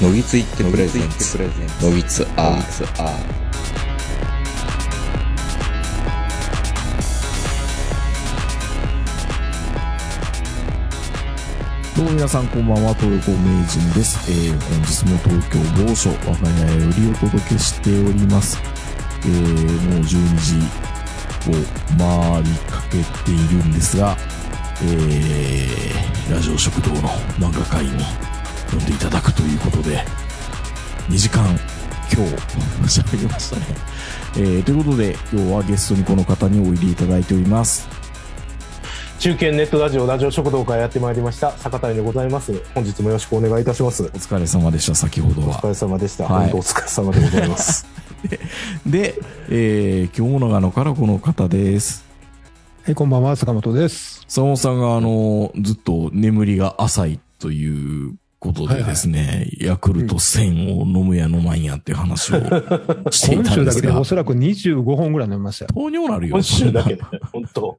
[0.00, 1.38] のぎついってプレゼンツ
[1.82, 3.48] のぎつアー
[11.96, 14.30] どうも皆さんこんばんは、東横名人です。
[14.30, 18.56] えー、本日も東京某所、我が家よりお届けしております。
[19.24, 20.06] えー、もう12
[20.38, 20.58] 時
[21.50, 21.54] を
[21.98, 24.16] 回りかけているんですが、
[24.80, 27.08] えー、ラジオ食堂の
[27.40, 28.27] 漫画会に
[28.78, 30.04] 呼んでいただくということで、
[31.08, 31.44] 2時間
[32.12, 32.34] 今日
[33.00, 33.62] 喋りましたね。
[34.36, 37.88] えー、ということで、今日はゲストにこの方においでいただいております。
[39.18, 45.66] 中堅ネットラジオラジオ食堂からやってまいりました坂谷でございます本日もよろしくお願いいたしますおお疲れ様でした、先ほどは疲。
[45.66, 47.84] れ様でした、はい本当お疲れ様でございます
[48.86, 52.04] で、えー、今日も長野からこの方です。
[52.84, 54.24] はい、こんばんは、坂本です。
[54.28, 62.38] 坂本さんが、あの、ずっと眠りが浅いということでですね、ヤクルト1000を飲むや飲まんやっていう話を
[63.10, 65.70] してい今たんですが週だけでお、そらく25本ぐらい飲みましたよ。
[65.74, 66.36] 糖尿なるよ。
[66.36, 67.78] 今週だけで 本当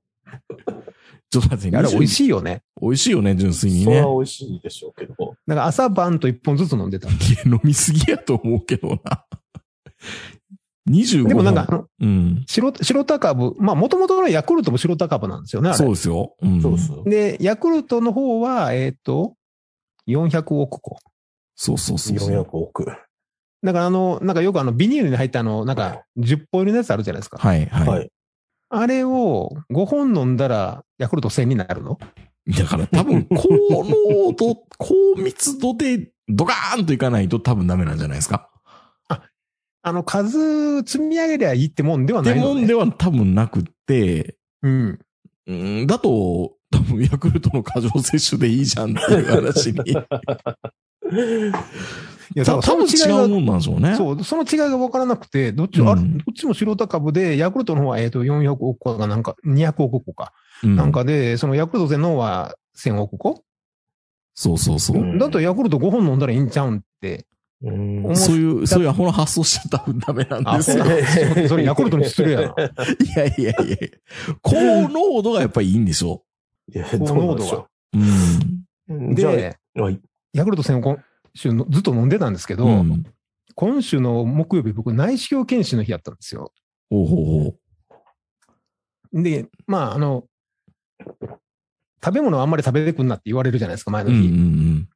[1.32, 2.08] ちょっと待って、あれ美味い。
[2.08, 2.64] しいよね。
[2.82, 3.86] 美味しいよね、純粋にね。
[3.86, 7.08] それは美味しいでしょうけどなんか朝晩と1本ずつ飲んでた。
[7.08, 9.26] いや飲みすぎやと思うけどな。
[10.90, 12.44] 25でもなんか、あの、うん。
[12.48, 15.74] 白、白タ株、まあ、もともとのヤクルトも白タ株なんですよね。
[15.76, 16.36] そうですよ。
[16.42, 16.62] うん。
[16.62, 19.36] そうですで、ヤクルトの方は、えっ、と、
[20.10, 21.00] 400億個。
[21.56, 22.30] そうそうそうそう。
[22.30, 27.38] 400億だからあの、なんかよくあの、ビニールに入ったあの、なんか、10本入りのやつあるじゃないですか。
[27.38, 27.88] はい、はい。
[27.88, 28.10] はい
[28.72, 31.98] あれを5本飲んだら、ヤクルト1000になるの？
[32.48, 38.50] だから多分、 高濃度、高密度でドカーンといかないと多分ダメなんじゃないですか。
[39.82, 42.54] あの、数積み上げりゃいいってもんではってないの、ね。
[42.54, 45.00] もんでは多分なくって、うん。
[45.48, 49.80] うん、だと、多分ヤクルトの過剰摂取でいいじゃんっていう話に。
[52.36, 53.96] いや、た多分違がうもんなんでしょうね。
[53.96, 60.34] そう、その違いが分からなくて、どっち、うんどっちも白田株で、ヤクルトの方は、えっ、と、400億個がなんか、200億個か。
[60.64, 63.44] うんなんかで、そのヤクルト全の方は1000億個、
[64.36, 64.98] そうそうそう。
[64.98, 67.26] うんだとヤクルト5本飲んだらいいんちゃうんって。
[67.62, 70.86] うん面そういう、そういうアホな発想しちゃ多分ダメなんですよ。
[71.50, 72.46] それヤクルトに失礼やな。
[72.48, 72.56] い
[73.18, 73.78] やいやいや
[74.42, 74.56] 高
[74.88, 76.24] 濃度がやっぱりいいんでしょ
[76.74, 77.98] いや高どうなんでしょう。
[78.92, 79.12] うん。
[79.12, 80.00] うじゃで、あはい
[80.34, 80.98] ヤクルト1000今
[81.34, 83.04] 週のずっと飲んでたんですけど、うん。
[83.56, 86.54] 今週の木曜日僕内視鏡検診の日やったんですよ。
[89.12, 90.26] で、まあ、あの、
[92.04, 94.16] 食べ物はあんまり食べてくんなって言われるじゃないですか、前の日。
[94.16, 94.90] うんうん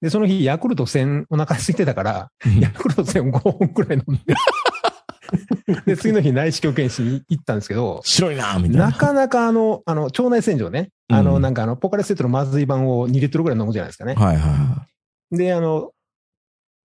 [0.00, 2.60] で、その日、ヤクルト1000お腹空いてたから、うん。
[2.60, 4.34] ヤクルト1000を5本くらい飲んで。
[5.86, 8.86] で、次の日内視鏡検診に行ったんですけど、白いなみたいな。
[8.86, 10.90] なかなかあの、あの、腸内洗浄ね。
[11.10, 14.14] あの、うんなんかあの、ポカレスエットのまずい版を2リットルぐらい飲むじゃないですかね。
[14.14, 14.86] はいはいは
[15.30, 15.92] で、あの、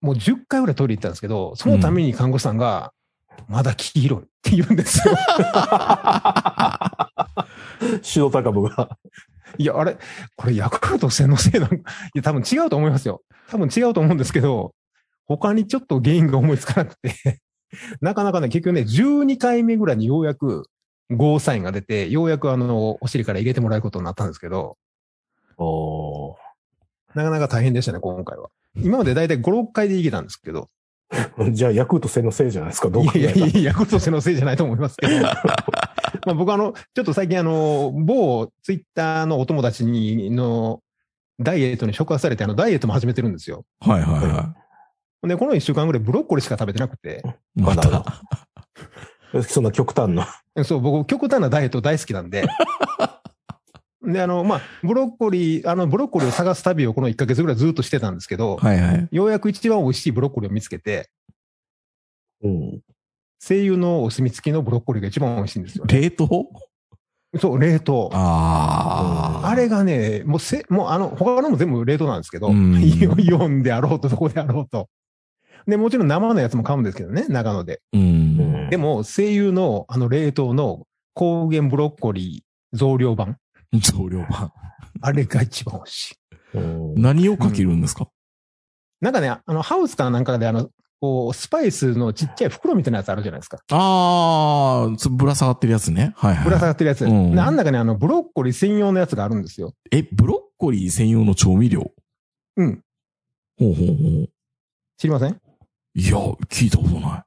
[0.02, 2.92] もう10回ぐらいトイレ行ったんですけど、そのために看護師さんが、
[3.48, 5.16] まだ黄色いって言うんですよ。
[8.02, 8.98] 白高部が
[9.58, 9.98] いや、あれ、
[10.36, 11.82] これヤクルト1000のせいなのい
[12.14, 13.22] や、多分違うと思いますよ。
[13.50, 14.74] 多分違うと思うんですけど、
[15.26, 17.42] 他にちょっと原因が思いつかなくて、
[18.02, 20.70] なかなかね、結局ね、12回目ぐらいにようやく
[21.12, 24.78] ゴーサインが出て、ようやくあの、お尻から入れてもらえることになったんですけど、
[25.58, 26.36] おー
[27.14, 28.50] なかなか大変でしたね、今回は。
[28.76, 30.70] 今までだいたい5、6回でいけたんですけど、
[31.52, 33.32] じゃあヤクルト1000のせいじゃないですかどうい考えた？
[33.32, 35.32] らやいやいや、ヤクルト1000のせいじゃないと思いますけど、 ま
[36.28, 40.82] あ僕あの、ちょっと最近あの、某ツイッターのお友達に、の、
[41.40, 43.66] ダイエットに触発されて、あの、ダイエットも始めてるんですよ。
[43.86, 43.90] い。
[43.90, 44.56] はいはいは
[45.28, 47.24] で、この1週間ぐらいブロッコリーしか食べてなくて、
[47.56, 47.62] い。
[47.62, 49.44] まなるほた。
[49.44, 52.46] そんな極端なそう、僕、極端なダイエット大好きなんで、
[54.04, 59.08] で、あの、まあ、ブロッコリー、あの、ブロッコリーを探す旅をこの1ヶ月ぐらいずっとしてたんですけど、はいはい。
[59.12, 61.10] ようやく一番美味しいブロッコリーを見つけて、
[62.44, 62.82] うん
[63.48, 66.02] 声優のお墨付きのブロッコリーが一番美味しいんですよ、ね。
[66.02, 66.48] 冷凍？
[67.40, 68.10] そう、冷凍。
[68.14, 69.50] ああ。
[69.50, 74.90] あれがね、もうせ、もうあの、他のも全部冷凍なんですけど、 イオンであろうと、どこであろうと。
[75.68, 77.82] で、もちろん生のやつも買うんですけどね、長野で。
[77.94, 78.70] うん。
[78.70, 83.38] でも、声優のあの冷凍の高原ブロッコリー増量版。
[83.74, 84.52] 増量版。
[85.02, 86.16] あれが一番美味しい。
[86.58, 88.08] うん何をかけるんですか？
[89.02, 90.70] なんかね、あの、ハウスかなんかであの、
[91.02, 93.58] こう、スパイスのちっちゃい袋みたいなやつあるじゃないですか。
[93.72, 96.14] ああ、つぶら下がってるやつね。
[96.16, 96.44] はいはい。
[96.46, 97.04] ぶら下がってるやつ。
[97.06, 99.74] うんであん中にあの、ブロッコリー専用のやつがあるんですよ。
[99.92, 101.92] え、ブロッコリー専用の調味料？
[102.56, 102.82] うん。
[103.58, 104.30] ほうほうほう。
[104.98, 105.42] 知りません？
[105.96, 106.18] いや、
[106.50, 107.24] 聞いたことない。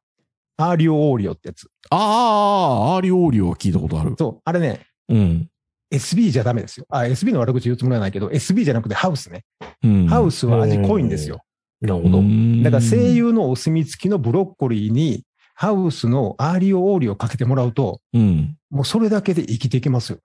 [0.59, 1.69] アーリオオーリオってやつ。
[1.91, 4.15] ああ、アーリオーリオは聞いたことある。
[4.19, 4.41] そう。
[4.45, 5.49] あれね、うん。
[5.91, 6.85] SB じゃダメですよ。
[6.91, 9.45] あ、SB の悪口言うつもりはないけど、SB じゃなくてハウスね。
[9.83, 10.07] うん。
[10.07, 11.41] ハウスは味濃いんですよ。
[11.81, 12.23] なるほど。
[12.63, 15.25] だから西友のお墨付きのブロッコリーに、
[15.55, 18.57] ハウスのアーリオオーリをかけてもらうと、うん。
[18.71, 20.19] もうそれだけで生きていけますよ。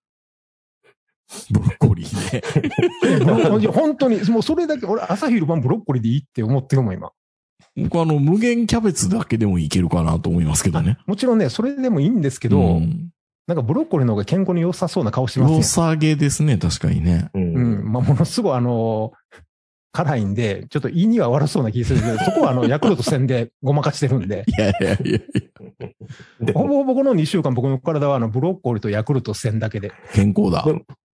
[1.50, 2.42] ブロッコリーね。
[3.19, 7.12] ブロッコリー本当に、もうそれだけ、俺朝昼晩ブロッコリーでいいって思ってるもん、今。
[7.75, 10.98] 僕あの、無限キャベツだけでもいけるかなと思いますけどね。
[11.06, 13.10] もちろんね、それでもいいんですけど、うん
[13.45, 15.63] なんかブロッコリーの方が健康に良さそうな顔してますよ良。
[15.63, 17.30] さげですね、確かにね。
[17.33, 17.39] う。
[17.39, 17.92] うんん。
[17.92, 19.12] まあ、ものすごいあの、
[19.92, 25.19] 辛いんで、ちょっと胃には悪そうな気がするけど、 そこはあの、ヤクルト戦でごまかしてるんで、いやいやいやいや、
[26.42, 29.92] でほぼほぼこの2週間僕の体はあの、ブロッコリーとヤクルト戦だけで。
[30.13, 30.65] 健康だ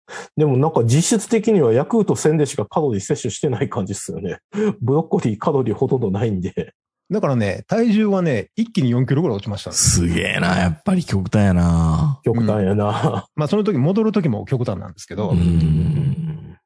[0.37, 0.45] で。
[0.45, 4.39] もなんか実質的にはヤクルト1000でしかカロリー摂取してない感じですよね。
[4.81, 6.75] ブロッコリーカロリーほとんどないんで。
[7.11, 9.73] だからね、体重はね、一気に4キロぐらい落ちました。
[9.73, 12.21] すげえな、やっぱり極端やな。
[12.25, 13.27] 極端やな。
[13.37, 16.56] まあ、その時戻る時も極端なんですけど、うん。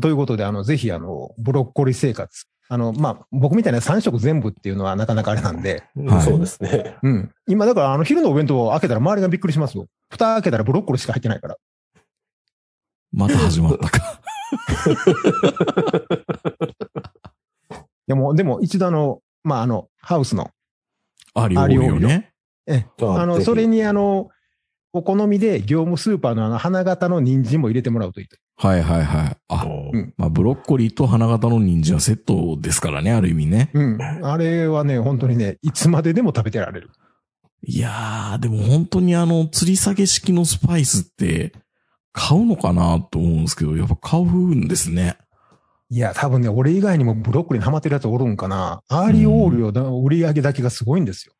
[0.00, 2.46] ということで、あの、ぜひ、あの、ブロッコリー生活。
[2.68, 6.96] あの、まあ、僕みたいな3食全部っていうのはなかなかあれなんで、はいそうですね。
[7.02, 7.30] うん。
[7.46, 9.86] 今、だから、あの、昼のお弁当を開けたら周りがびっくりしますよ。
[10.10, 11.56] 蓋開けたらブロッコリーしか入ってないから。
[13.14, 14.20] また始まったか。
[18.06, 20.50] でも、でも、一度あの、まあ、あの、ハウスの、
[21.34, 22.32] ありおりをね。
[22.66, 24.28] え、あの、あぜひそれにあの、
[24.92, 28.36] お好みで業務スーパーのあの、花形の人参も入れてもらうといいと。
[28.56, 29.36] はいはいはい。
[29.48, 33.70] あ、うんまあ、ブロッコリーと花形の人参はセットですからね、ある意味ね。
[33.74, 34.00] うん。
[34.00, 36.90] あれはね、本当にね、いつまででも食べてられる。
[37.66, 41.52] いやー、でも本当にあの、吊り下げ式のスパイスって、
[42.14, 44.24] 買うのかなと思うんですけど、やっぱ買う
[44.54, 45.18] んですね。
[45.90, 48.82] いや、多分ね、俺以外にもブロッコリーにハマってるやつおるんかな。
[48.88, 51.34] アーリオオーリオの売り上げだけがすごいんですよ。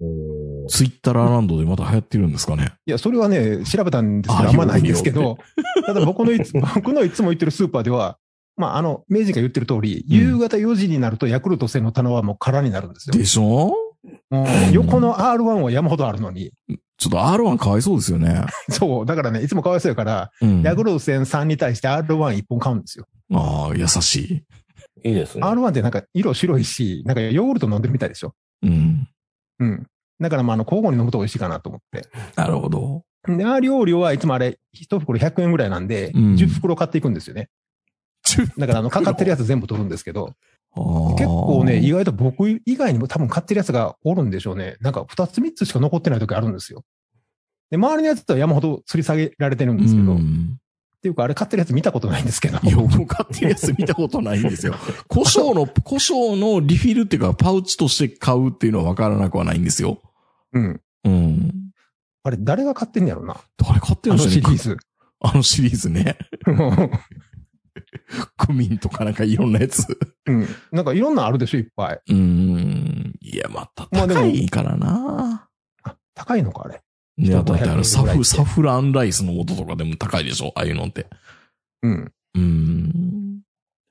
[0.00, 2.72] おーツイッターランドでまた流行ってるんですかね？
[2.86, 5.38] いや、それはね、調べたんですけど、あんまないんですけど、
[5.86, 8.18] ただ僕のいつ、 僕のいつも行ってるスーパーでは、
[8.56, 13.14] まあ、あの、明治が言ってる通り、夕方4時になるとヤクルト1000の棚はもう空になるんですよ。
[13.16, 13.72] でしょ？
[14.30, 16.52] うん 横の R1 は山ほどあるのに。
[16.96, 18.44] ちょっと R1 かわいそうですよね。
[18.70, 19.06] そう。
[19.06, 20.62] だからね、いつもかわいそうやから、うん。
[20.62, 23.06] ヤクルト1000 3に対して R11 本買うんですよ。
[23.32, 24.44] ああ、優し
[25.04, 25.08] い。
[25.08, 25.42] いいですね。
[25.44, 28.34] R1 ってなんか色白いし、なんかヨーグルト飲んでるみたいでしょ。
[28.62, 29.08] うん。
[29.58, 29.86] うん。
[30.20, 32.08] だからまあ、あの、交互に飲むと美味しいかなと思って。
[32.36, 33.02] なるほど。
[33.26, 37.48] で、アーリオーリオはいつもあれ、一袋100円ぐらいなんで、うん10袋買っていくんですよね。
[38.56, 40.32] だからあの、かかってるやつ全部取るんですけど、
[40.76, 44.76] 結構ね、意外と僕以外にも多分買ってるやつがおるんでしょうね。
[44.80, 46.82] なんか2つ3つしか残ってない時あるんですよ。
[47.70, 50.58] で、周りのやつとは山ほど吊り下げられてるんですけど、っうん
[51.04, 52.58] ていうかあれ買ってるやつ見たことないんですけど。
[52.62, 54.74] いや、僕買ってるやつ見たことないんですよ。
[55.06, 60.00] 胡椒の、胡椒のリフィルっていうか、パウチとして買うっていうのは分からなくはないんですよ。
[60.54, 60.80] うん。
[61.04, 61.52] うん。
[62.22, 63.36] あれ、誰が買ってんやろな。
[63.58, 64.18] 誰買ってあの？
[64.18, 64.76] るんでしょうねシリーズ。
[65.20, 66.16] あのシリーズね。
[68.36, 69.86] クミンとかなんかいろんなやつ。
[70.26, 70.46] うん。
[70.72, 72.00] なんかいろんなあるでしょ、いっぱい。
[72.08, 73.14] うん。
[73.20, 75.48] いや、また高いからな。
[75.82, 76.80] あ、高いのか、あれ。
[77.16, 81.06] いや、だってあの、サ500円ぐらいってフ、サフランライスの素とかでも高いでしょああいうのって。
[81.82, 82.12] うん。
[82.34, 83.40] うん。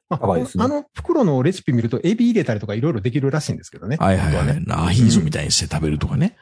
[0.10, 3.98] まあねあの袋のレシピ見ると、エビ入れたりとかいろいろできるらしいんですけどね。
[4.00, 4.44] はいはいは。
[4.44, 6.36] 本当はいねアヒージョみたいにして食べるとかね。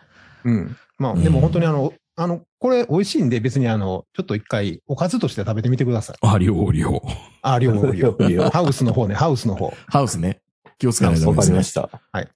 [0.43, 0.77] うん。
[0.97, 6.17] まあ、うんでも本当にあの、あの、これ美味しいんで別にあの、ちょっと一回おかずとして食べてみてください。
[6.21, 7.01] あ、料理を。
[7.41, 9.73] あ、量量量量ハウスの方ね、ハウスの方。
[9.87, 10.39] ハウスね。
[10.77, 11.35] 気をつけないとダわ。
[11.35, 11.89] かりました。
[12.11, 12.29] はい。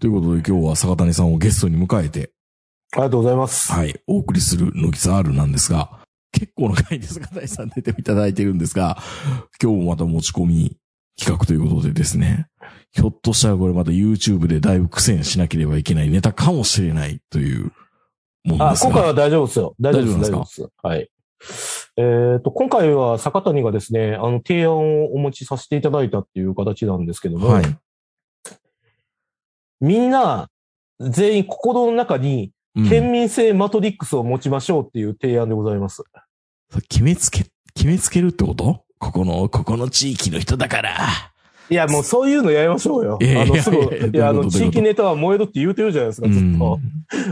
[0.00, 2.30] ということで今日は坂谷さんをゲストに迎えて、
[2.92, 3.72] ありがとうございます。
[3.72, 5.98] はい、お送りするノキザ R なんですが、
[6.30, 8.98] 結構な回で坂谷さん出ていただいてるんですが、
[9.60, 10.76] 今日もまた持ち込み
[11.18, 12.46] 企画ということでですね、
[12.92, 17.72] ひょっとしたらこれまた YouTube でだいぶ苦戦しなければいけないネタかもしれないという
[18.44, 18.90] ものあ、ですが。
[18.90, 19.74] 今回は大丈夫ですよ。
[19.80, 20.68] 大丈夫です、大丈夫です。
[20.82, 21.10] はい。
[21.96, 24.72] えっ、と、今回は坂谷がですね、あの、提案
[25.04, 27.64] をお持ちさせていただいたっていう形なんですけども、はい。
[29.80, 30.48] みんな、
[31.00, 36.04] 全員心の中に、うん県民性マトリックスを持ちましょうっていう提案でございます。
[36.88, 37.44] 決めつけ、
[37.74, 38.84] 決めつけるってこと？
[38.98, 41.31] ここの、ここの地域の人だから。
[41.70, 43.18] いや、もうそういうのやりましょうよ。
[43.20, 46.78] あの、すぐ、いやあの、地域ネタは燃えるって言うてるじゃないですか、ずっと。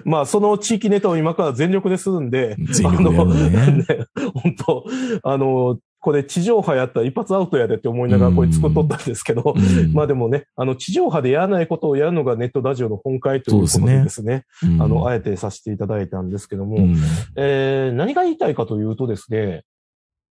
[0.05, 3.85] まあ、その地域ネタを今から全力でするんで、全力でやるのね。
[3.89, 4.85] ね、本当
[5.23, 9.93] あの、これ地上波やったら一発アウトやでって思いながらこれ作っとったんですけど、うん。
[9.93, 14.83] まあでもね、あの、地上波でやらないことをやるのがネットラジオの本会ということでですね、うん。
[14.83, 16.97] あの、あえてさせていただいたんですけども、うん。
[17.37, 19.65] えー何が言いたいかというとですね、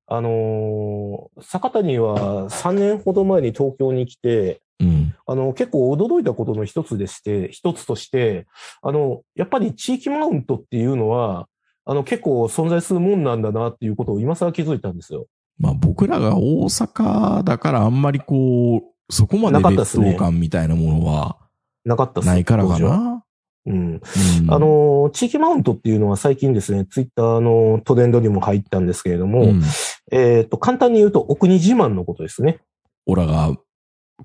[0.08, 5.14] あのー坂谷は3年ほど前に東京に来て、うん。
[5.26, 8.46] あの、結構驚いたことの一つでして、一つとして、
[8.82, 11.48] あの、やっぱり地域マウントっていうのは、
[11.84, 15.26] あの、結構存在するもんなんだなっていうことを今更気づいたんですよ。
[15.58, 21.36] まあ僕らが大阪だからあんまりこう、そこまでなかったっ劣等感みたいなものは
[21.84, 23.24] なかったないからかな。
[23.68, 24.00] うん。
[24.42, 29.62] うんあ、の、地域マウントっていうのは最近ですね、ツイッターのトレンドにも入ったんですけれども、うん
[30.10, 32.60] えっ、と、簡単に言うと、お国自慢のことですね。
[33.06, 33.54] オラが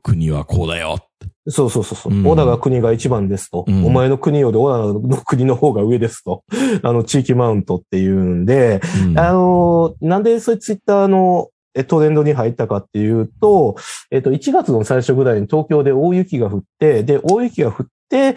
[0.01, 0.97] 国はこうだよ。
[1.47, 2.13] そうそうそうそう。
[2.13, 3.65] うんオラが国が一番ですと。
[3.67, 6.43] うんお前の国よりオラの国の方が上ですと。
[6.83, 13.75] あの、地域マウントっていうんで、うんあの、なんでそういうツイッターのえトレンドに入ったかっていうと、
[14.11, 18.35] えっと、1月の最初ぐらいに東京で大雪が降って、で、大雪が降って、で、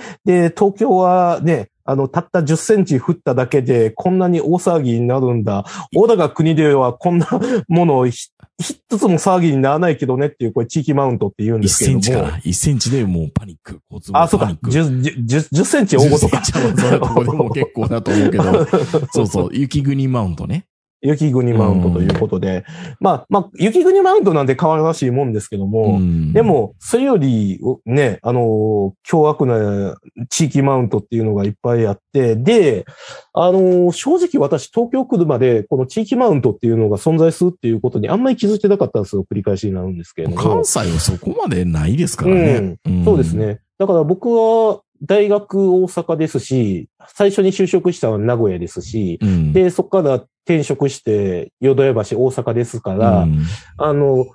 [0.57, 5.65] 東京はね、あの、たった10センチ降っただけで、こんなに大騒ぎになるんだ。
[5.95, 7.29] オラが国ではこんな
[7.69, 12.03] ものをひ一つも騒ぎにならないけどねっていう、これ地域マウントって言うんで1すけれども。
[12.03, 13.81] センチから、1センチでもうパニック。
[13.91, 14.47] 交通あ、そうか。
[14.47, 14.71] パニック。
[14.71, 16.45] 10, 10, 10センチ大ごとか10。
[16.45, 18.67] センチはこれでも結構だと思うけど。
[19.13, 20.67] そうそう、雪国マウントね。
[21.07, 22.65] 雪国マウントということで。
[23.01, 29.97] まあ、まあ、雪国マウントなんて可愛らしいもんですけども、んで、も、それより、ね、あの、凶悪な
[30.29, 32.85] 地域マウントっていうのがいっぱいあって、で、
[33.33, 39.25] あの、正直私、東京来るまで、この地域マウントっていうのが存在するっていうことにあんまり気づいてなかったんですよ。
[39.31, 40.43] 繰り返しになるんですけれども。
[40.43, 42.79] 関西はそこまでないですからね。
[42.89, 43.37] んそうです。
[43.37, 43.61] ね。
[43.79, 53.43] だから僕は大学大阪ですし、最初に就職したのは名古屋ですし、うん、で、そこから転職して、淀屋橋大阪ですから、うん。
[53.79, 54.27] あの、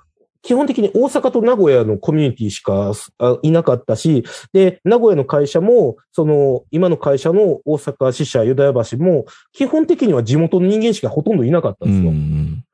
[0.42, 12.10] 基本的に大阪と名古屋のコミュニティしかあいなかったし、で、名古屋の会社も、その、今の会社の大阪支社、淀屋橋も、基本的には地元の人間しかほとんどいなかったんですよ。
[12.10, 12.64] うん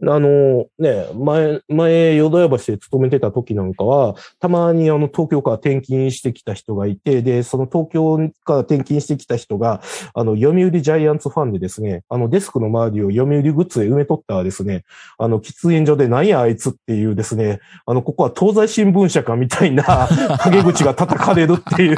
[0.00, 9.82] あの、ね、前、前、淀屋橋で勤めてた時なんかは、たまにあの、東京から転勤してきた人がいて、で、その東京から転勤してきた人が、
[10.14, 14.84] あの、読売ジャイアンツファンでですね、あの、デスクの周りを読売グッズで埋めとったらですね、
[15.18, 20.08] あの、喫煙所で何やあいつっていうですね、あの、ここは東西新聞社かみたいな、
[20.44, 21.96] 陰口が叩かれるっていう、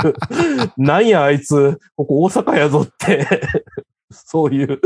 [0.78, 3.26] 何やあいつ、ここ大阪やぞって、
[4.10, 4.80] そういう、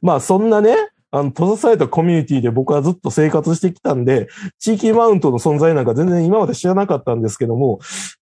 [0.00, 0.76] まあそんなね、
[1.14, 4.26] あの、閉ざされたコミュニティで僕はずっと生活してきたんで、
[4.58, 7.78] 地域マウントの存在なんか全然今まで知らなかったんですけども、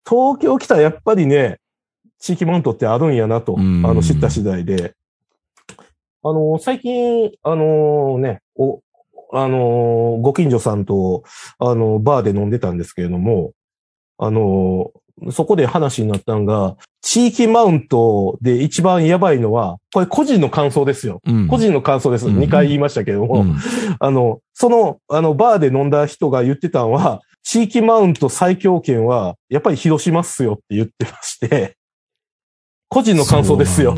[0.05, 1.61] 東京来たらやっぱりね、
[2.19, 4.93] 地域マウントってあるんやなと、あうんの、知った次第で。
[6.21, 8.81] あの、最近、あのね、お、
[9.31, 11.23] あの、ご近所さんと、
[11.59, 13.53] あの、バーで飲んでたんですけれども、
[14.17, 14.91] あの、
[15.29, 21.21] そこで話になったのが、地域マウントで一番やばいのは、これ個人の感想ですよ。
[21.25, 22.27] うん個人の感想です。
[22.27, 23.55] うん2回言いましたけれども、うん
[23.99, 31.75] あの、その、あの、バーで飲んだ人が言ってたのは、地域マウント最強権は、やっぱり広島っすよって言ってまして、
[32.89, 33.95] 個人の感想ですよ。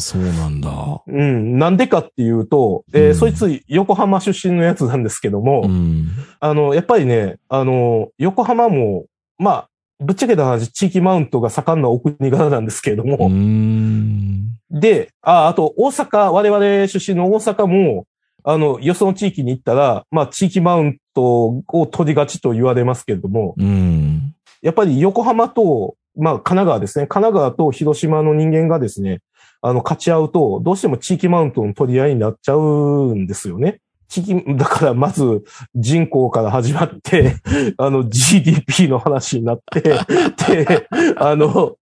[0.00, 1.02] そうなんだ。
[1.06, 1.56] うん。
[1.56, 6.08] なんでかっていうと、えーうんそいつ横浜出身のやつなんですけども、うん。
[6.40, 9.04] あの、やっぱりね、あの、横浜も、
[9.38, 9.68] まあ、
[10.00, 14.50] ぶっちゃけた話、地域マウントが盛んなお国柄なんですけれども、うん。
[14.70, 18.06] で、あ、あと、大阪、我々出身の大阪も、
[18.42, 24.34] あの、よその地域に行ったら、まあ、地域マウントを取りがちと言われますけれども、うん。
[24.62, 27.06] やっぱり横浜と、まあ、神奈川ですね。
[27.06, 29.20] 神奈川と広島の人間がですね、
[29.62, 33.80] あの、勝ち合うと、どうしても地域マウントの取り合いになっちゃうんですよね。
[34.08, 35.44] 聞き、だからまず
[35.74, 37.36] 人口から始まって、
[37.78, 39.80] あの GDP の話になって、
[40.48, 41.76] で、あの、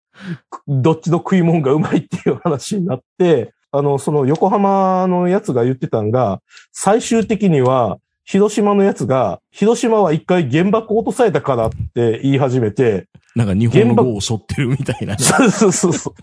[0.69, 6.41] どっちの食い物がうまいっていう話になって、あの、その横浜のやつが言ってたんが、
[6.73, 15.19] 最終的には、広島のやつが、広島は一回原爆落とされたからって言い始めて、なんか日本の語を背負ってるみたいな。
[15.19, 16.15] そうそうそうそう。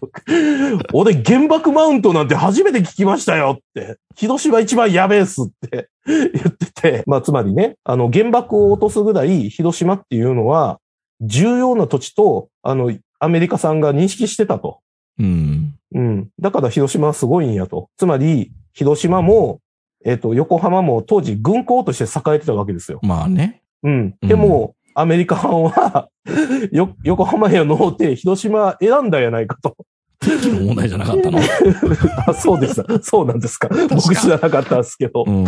[0.93, 3.97] 俺原爆マウントなんて初めて聞きましたよって。
[4.15, 7.03] 広島一番やべえっすって言ってて。
[7.07, 10.79] まあつまりね、あの原爆を落とすぐらい広島っていうのは
[11.21, 14.79] 重要な土地と、あの、アメリカさんが認識してたと。
[15.17, 15.75] うん。
[15.93, 16.29] うん。
[16.39, 17.89] だから広島はすごいんやと。
[17.97, 19.59] つまり、広島も、
[20.05, 22.99] えっ、と、横浜も当時軍港として栄えてたわけですよ。
[23.03, 23.61] まあね。
[23.83, 24.15] うん。
[24.21, 26.09] でも、アメリカ版は、
[26.71, 29.75] よ、横浜へのーて広島選んだやないかと。
[30.19, 31.39] 天気の問題じゃなかったの？
[32.27, 32.83] あ、そうです。
[33.01, 33.69] そうなんですか。
[33.89, 35.23] 僕知らなかったんですけど。
[35.25, 35.45] うん。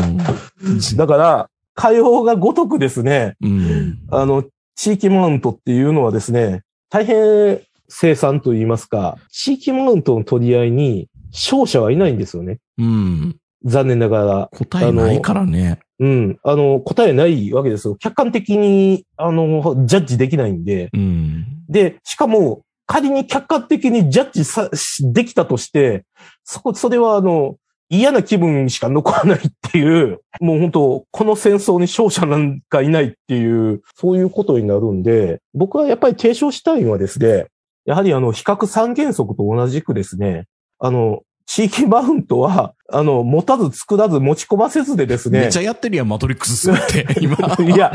[0.96, 4.00] だから、火曜がごとくですね、うん。
[4.10, 12.60] あの、地域マウントっていうのはですね、大変生産と言いますか、地域マウントの取り合いに勝者はいないんですよね。
[12.78, 13.38] うん。
[13.66, 14.50] 残念ながら。
[14.52, 15.80] 答えないからね。
[16.00, 16.40] うん。
[16.44, 17.96] あの、答えないわけですよ。
[17.96, 20.90] 客観的に、あの、ジャッジできないんで。
[20.94, 21.46] うん。
[21.70, 26.04] で、しかも、仮に客観的にジャッジさ、しできたとして、
[26.44, 27.56] そこ、それはあの、
[27.90, 37.48] 嫌な気分しか残らないっていう、もう本当、この戦争に勝者なんかいないっていう、そういうことになるんで、僕はやっぱり提唱したいのはですね、
[37.86, 40.46] やはりあの、比較三原則と同じくですね、
[40.80, 45.58] あの、地域マウントは、あの、持たず作らず持ち込ませずでですねめっち。
[45.60, 47.36] ゃやってるやん、マトリックスって、今。
[47.64, 47.92] いや、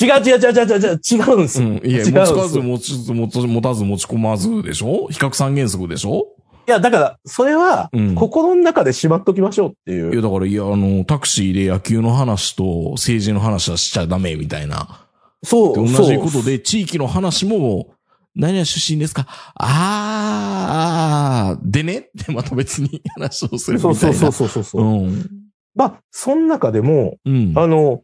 [0.00, 1.62] 違う違う違う違う違う違うんです。
[1.62, 1.80] うん。
[1.84, 5.08] いや、持ちかず、持ち、持ち、持たず、持ち込まずでしょ？
[5.10, 6.26] 比較三原則でしょ？
[6.66, 10.12] いや、だから、それはうん、心の中でしまっときましょうっていう。
[10.12, 15.06] いや、だから、いや、あの、タクシーで野球の話と政治の話はしちゃダメみたいな。
[15.42, 16.06] そう、で同そう。
[16.06, 17.86] じことで、地域の話も、
[18.38, 19.26] 何々出身ですか？
[19.56, 21.98] あー、でね？
[22.22, 23.96] ってまた別に話をするみたいな。
[23.96, 24.82] そうそうそうそうそう。
[24.82, 25.26] ううん。
[25.74, 27.52] まあ、その中でも、うん。
[27.56, 28.02] あの、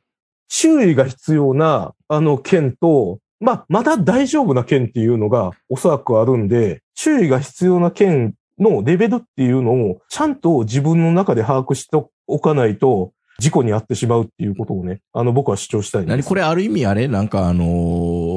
[0.48, 16.16] 注意が必要な、あの、県と、まあ、まだ大丈夫な県っていうのがおそらくあるんで、注意が必要な県のレベルっていうのを、ちゃんと自分の中で把握しておかないと、事故に遭ってしまうっていうことをね、あの、僕は主張したいんです。
[16.18, 16.22] 何？
[16.22, 17.08] これある意味あれ？
[17.08, 18.33] なんかあのー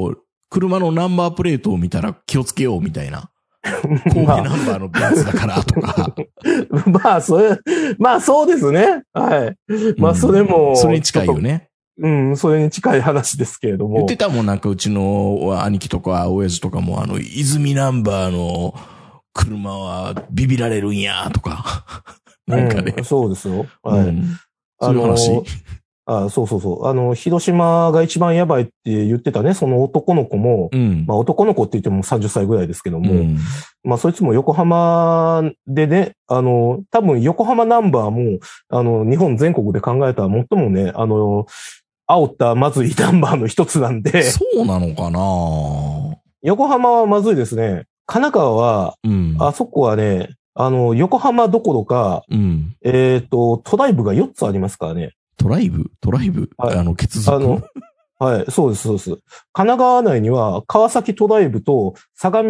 [0.50, 3.30] 車のナンバープレートを見たら気をつけようみたいな。
[3.62, 6.14] 神戸ナンバーのベンツだからとか。
[6.86, 7.58] まあ、 それ、
[7.98, 9.02] まあ、そうですね。
[9.12, 9.56] はい。
[9.98, 11.68] まあ、それも、それに近いよね。
[12.00, 13.96] うん、それに近い話ですけれども。
[13.96, 18.74] 言ってたもんなんかうちの兄貴とか親父とかもあの、泉ナンバーの
[19.32, 21.84] 車はビビられるんやとか。
[22.46, 23.04] なんかねう。
[23.04, 23.66] そうですよ。
[23.82, 24.00] はい。
[24.00, 24.38] うん
[24.80, 25.42] そういう話？
[26.10, 26.86] あそうそうそう。
[26.86, 31.04] あの、広島が一番やばいって言ってたね、その男の子も、うん。
[31.06, 33.38] まあ男の子って言っても30歳ぐらいですけども、うん
[33.84, 41.46] まあそいつも横浜でね、あの、多分横浜ナンバーも、あの、日本全国で考えたら最もね、あの、
[42.08, 46.16] 煽ったまずいナンバーの一つなんで、そうなのかな？
[46.42, 47.84] 横浜はまずいですね。
[48.06, 49.36] 神奈川は、うん。
[49.38, 52.74] あそこはね、あの、横浜どころか、うん。
[52.82, 55.12] えっ、と、トライブが4つありますからね。
[55.38, 55.90] トライブ？
[56.00, 57.36] トライブ、はいあの、血族？
[57.36, 57.62] あの、
[58.18, 59.10] はい、そうです、そうです。
[59.52, 62.48] 神奈川内には、川崎トライブと、相模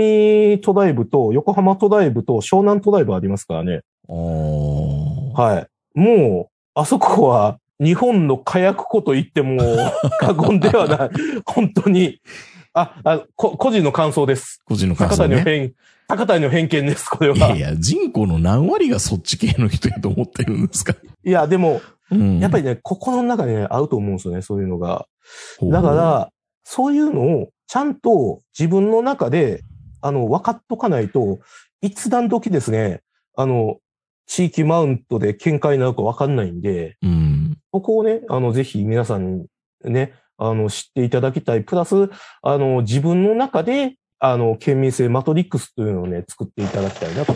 [0.63, 3.83] トライブと、横浜トライブと、湘南トライブありますからね。
[4.09, 5.99] はい。
[5.99, 9.59] もう、あそこは、日本の火薬庫と言っても
[10.19, 11.11] 過言ではない。
[11.45, 12.21] 本当に。
[12.75, 14.61] あ、あ、こ個人の感想です。
[14.65, 15.37] 個人の感高想ね。
[15.37, 15.73] 谷の偏、
[16.09, 17.37] 高谷の偏見です、これは。
[17.37, 20.95] いやいや、人口の何割がそっち系の人やと思ってるんですか？
[21.25, 22.39] いや、でも、うん。
[22.39, 25.07] やっぱりね、心の中でね、合うと思うんですよね、そういうのが。
[25.63, 26.31] だから、
[26.65, 29.63] そういうのをちゃんと自分の中で、
[30.01, 31.39] あの、分かっとかないと、
[31.81, 33.03] 一段時ですね、
[33.37, 33.79] あの、
[34.27, 37.57] 地域マウントで喧嘩になるか分かんないんで、うん。
[37.71, 39.47] ここをね、あの、ぜひ皆さんに
[39.85, 41.63] ね、あの、知っていただきたい。
[41.63, 42.11] プラス、
[42.43, 47.35] あの、自分の中で、あの、県民性マトリックスというのをね、作っていただきたいな、と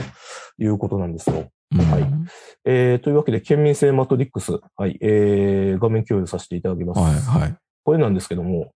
[0.58, 1.50] いうことなんですよ。
[1.78, 2.22] はい
[2.64, 4.61] えー、というわけで、県民性マトリックス。
[4.76, 4.96] はい。
[5.00, 7.00] えー、画面共有させていただきます。
[7.00, 7.56] はい、はい。
[7.85, 8.72] これなんですけども、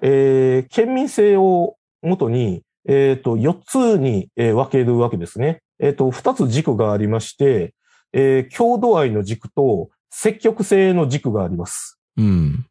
[0.00, 5.60] えー、県民性をもとに、えっ、と、4つに、えー分けるわけですね。
[5.80, 7.74] えっ、と、2つ軸がありまして、
[8.12, 11.98] えー、郷土愛の軸と積極性の軸があります。
[12.16, 12.66] うん。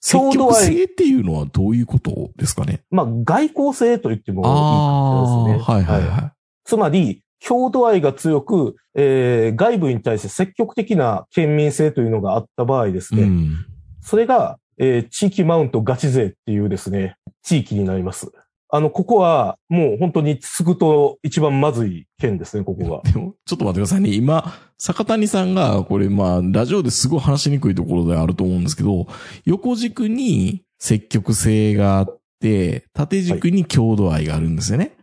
[0.00, 2.82] 積郷土愛極性っていうのはどういうことですかね？
[2.90, 5.74] まあ、外交性と言ってもいいですね。
[5.74, 6.32] はいはいは
[6.64, 13.18] つまり、郷土愛が強く、えー、外部に対して積極的な県民性というのがあった場合ですい。
[13.18, 13.24] ね。
[13.24, 13.66] うん。
[14.00, 18.32] それが、えー地域マウントガチ勢っていうですね、地域になります。
[18.70, 23.12] あの、ここはもう本当につくと一番まずい県ですね、ここが。
[23.12, 24.10] でも、ちょっと待ってくださいね。
[24.10, 29.06] 今、坂谷さんが、これまあ、ラジオですごい話しにくいところであると思うんですけど、
[29.44, 34.96] 横軸に積極性があって、縦軸に郷土愛があるんですよね。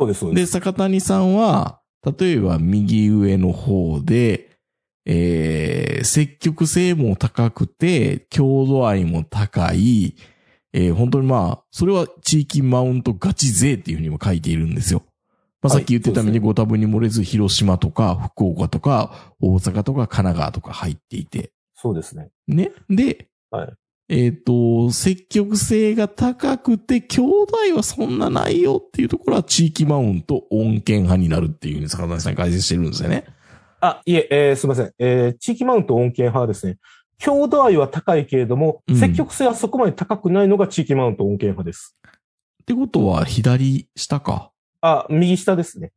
[0.00, 0.40] そうです、そうで。
[0.40, 4.50] です坂谷さんは、例えば右上の方で、
[5.04, 10.16] えー、積極性も高くて、郷土愛も高い、
[10.72, 15.02] えー、本当にまあ、それは地域マウントガチ勢っていうふうにも書いているんですよ。
[15.60, 21.52] まあ、はいさっき言ってたようにご多分に漏れず、広島とか福岡とか大阪とか神奈川とか入っていて。
[21.74, 22.30] そうですね。
[22.48, 22.72] ね。
[22.88, 23.72] で、はい
[24.08, 33.24] えっ、と、積極性が高くて、兄弟はそんなないよっていうところは地域マウント、恩恵派になるっていうふうに坂谷さん解説してるんですよね。
[33.80, 34.92] あ、いえ、えーすみません。
[34.98, 36.78] えー地域マウント恩恵派はですね、
[37.18, 41.96] 郷土愛は高いけれども、うん積極性はそこまで高くないのが地域マウント恩恵派です。
[42.62, 44.50] ってことは、左下か。
[44.80, 45.92] あ、右下ですね。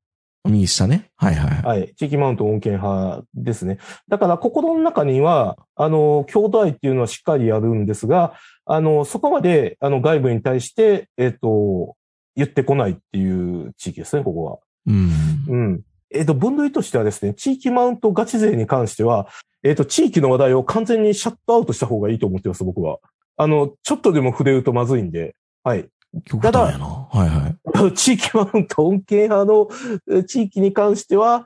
[0.49, 1.09] 右下ね。
[1.15, 1.79] はいはいはい。
[1.79, 1.93] はい。
[1.95, 3.77] 地域マウント恩恵派ですね。
[4.07, 8.33] だから、心の中には、あの、郷土愛っていうのはしっかりあるんですが、
[8.65, 11.95] あの、そこまで、あの、外部に対して、えっ、と、
[12.35, 14.59] 言ってこないっていう地域ですね、ここは。
[14.87, 15.11] うん。
[15.47, 15.81] うん。
[16.11, 19.27] えっ、と、分類としてはですね、地域マウントガチ勢に関しては、
[19.63, 22.99] えっ、と、地域の話題を完全にシャットアウトした方がいいと思ってます、僕は。
[23.37, 25.87] あの、ちょっとでも触れるとまずいんで、はい。
[26.23, 26.85] 極端やな。
[26.85, 27.91] はいはい。
[27.93, 29.69] 地域マウント恩恵派の
[30.09, 31.45] え地域に関しては、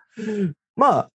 [0.76, 1.12] まあ、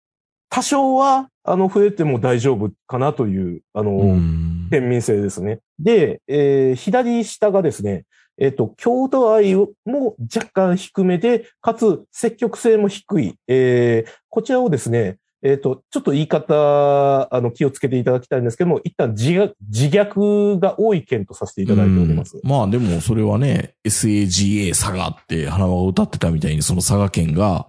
[0.49, 4.69] 多少は、あの、触れても大丈夫かなという、あの、うん。
[4.71, 5.61] 県民性ですね。
[5.79, 8.05] で、えー左下がですね、
[8.39, 13.35] えっ、と、郷土愛も若干低めで、かつ積極性も低い。
[13.49, 22.37] えーこちらをですね、えっ、と、ちょっと言い方、あの、気をつけていただきたいんですけども、一旦自虐自虐が多い県とさせていただいております。
[22.37, 27.67] うんまあでもそれはね、SAGA 佐賀って花輪が歌ってたみたいにその佐賀県が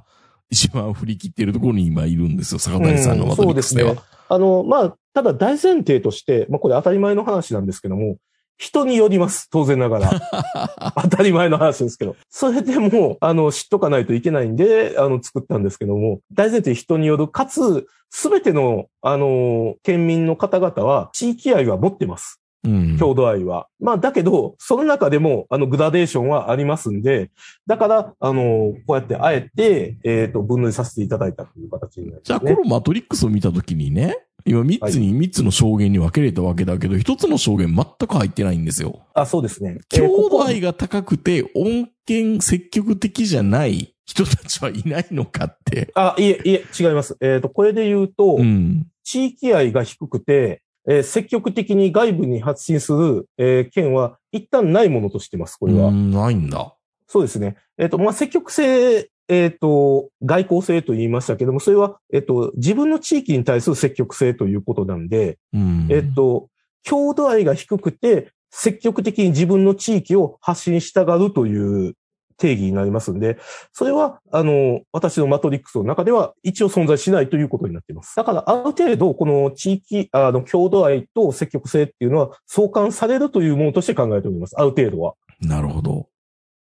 [0.51, 2.59] 一番振り切ってるところに今いるんですよ。
[2.59, 3.91] 坂谷さんのマトリックスでは。
[3.91, 8.17] うんそうですあの、まあ、ただ大前提として、まあ、これ当たり前の話なんですけども、
[8.57, 9.49] 人によります。
[9.49, 10.93] 当然ながら。
[11.01, 12.15] 当たり前の話ですけど。
[12.29, 22.39] それでも、あの、知っとかないといけないんで、あの、作ったんですけども、大前提人による、かつ、すべての、あの、県民の方々は、地域愛は持ってます。
[22.65, 22.97] うん。
[22.97, 23.67] 郷土愛は。
[23.79, 27.31] まあ、だけど、その中でも、あの、グラデーションはありますんで、
[27.67, 32.21] だから、あの、こうやってあえて、えっ、と、分類させていただいたという形になります、ね。
[32.23, 39.01] じゃあこのマトリックスを見たときにね、今3つに3つの証言に分けれたわけだけど、1つの証言全く入ってないんですよ。
[39.13, 39.77] あ、そうですね。
[39.93, 45.91] えー郷ここは土愛が高くて、恩恵積極的じゃない人たちはいないのかって。
[45.95, 47.17] あ、いえ、いえ、違います。
[47.21, 48.87] えっ、と、これで言うと、うん。
[49.03, 55.87] 地域愛が低くて、えー積極的に外部に発信する、えー県は一旦ないものとしてます、これは。
[55.87, 56.75] うんないんだ。
[57.07, 57.55] そうですね。
[57.77, 65.87] えっ、と、まあ、積極性、えっ、と、外交性と言いましたけども、それは、えっ、と、自分の地域に対する積極性ということなんで、うん。
[65.89, 66.49] えっ、と、
[66.83, 71.95] 郷土愛が低くて、積極的に自分の地域を発信したがるという
[72.37, 73.37] 定義になりますんで、
[73.71, 78.15] それは、あの、私のマトリックスの中では一応存在しないということになっています。
[78.15, 84.55] だから、ある程度、この地域、あの、郷土愛と積極性っていうのは相関されるというものとして考えております。
[84.57, 85.13] ある程度は。
[85.41, 86.07] なるほど。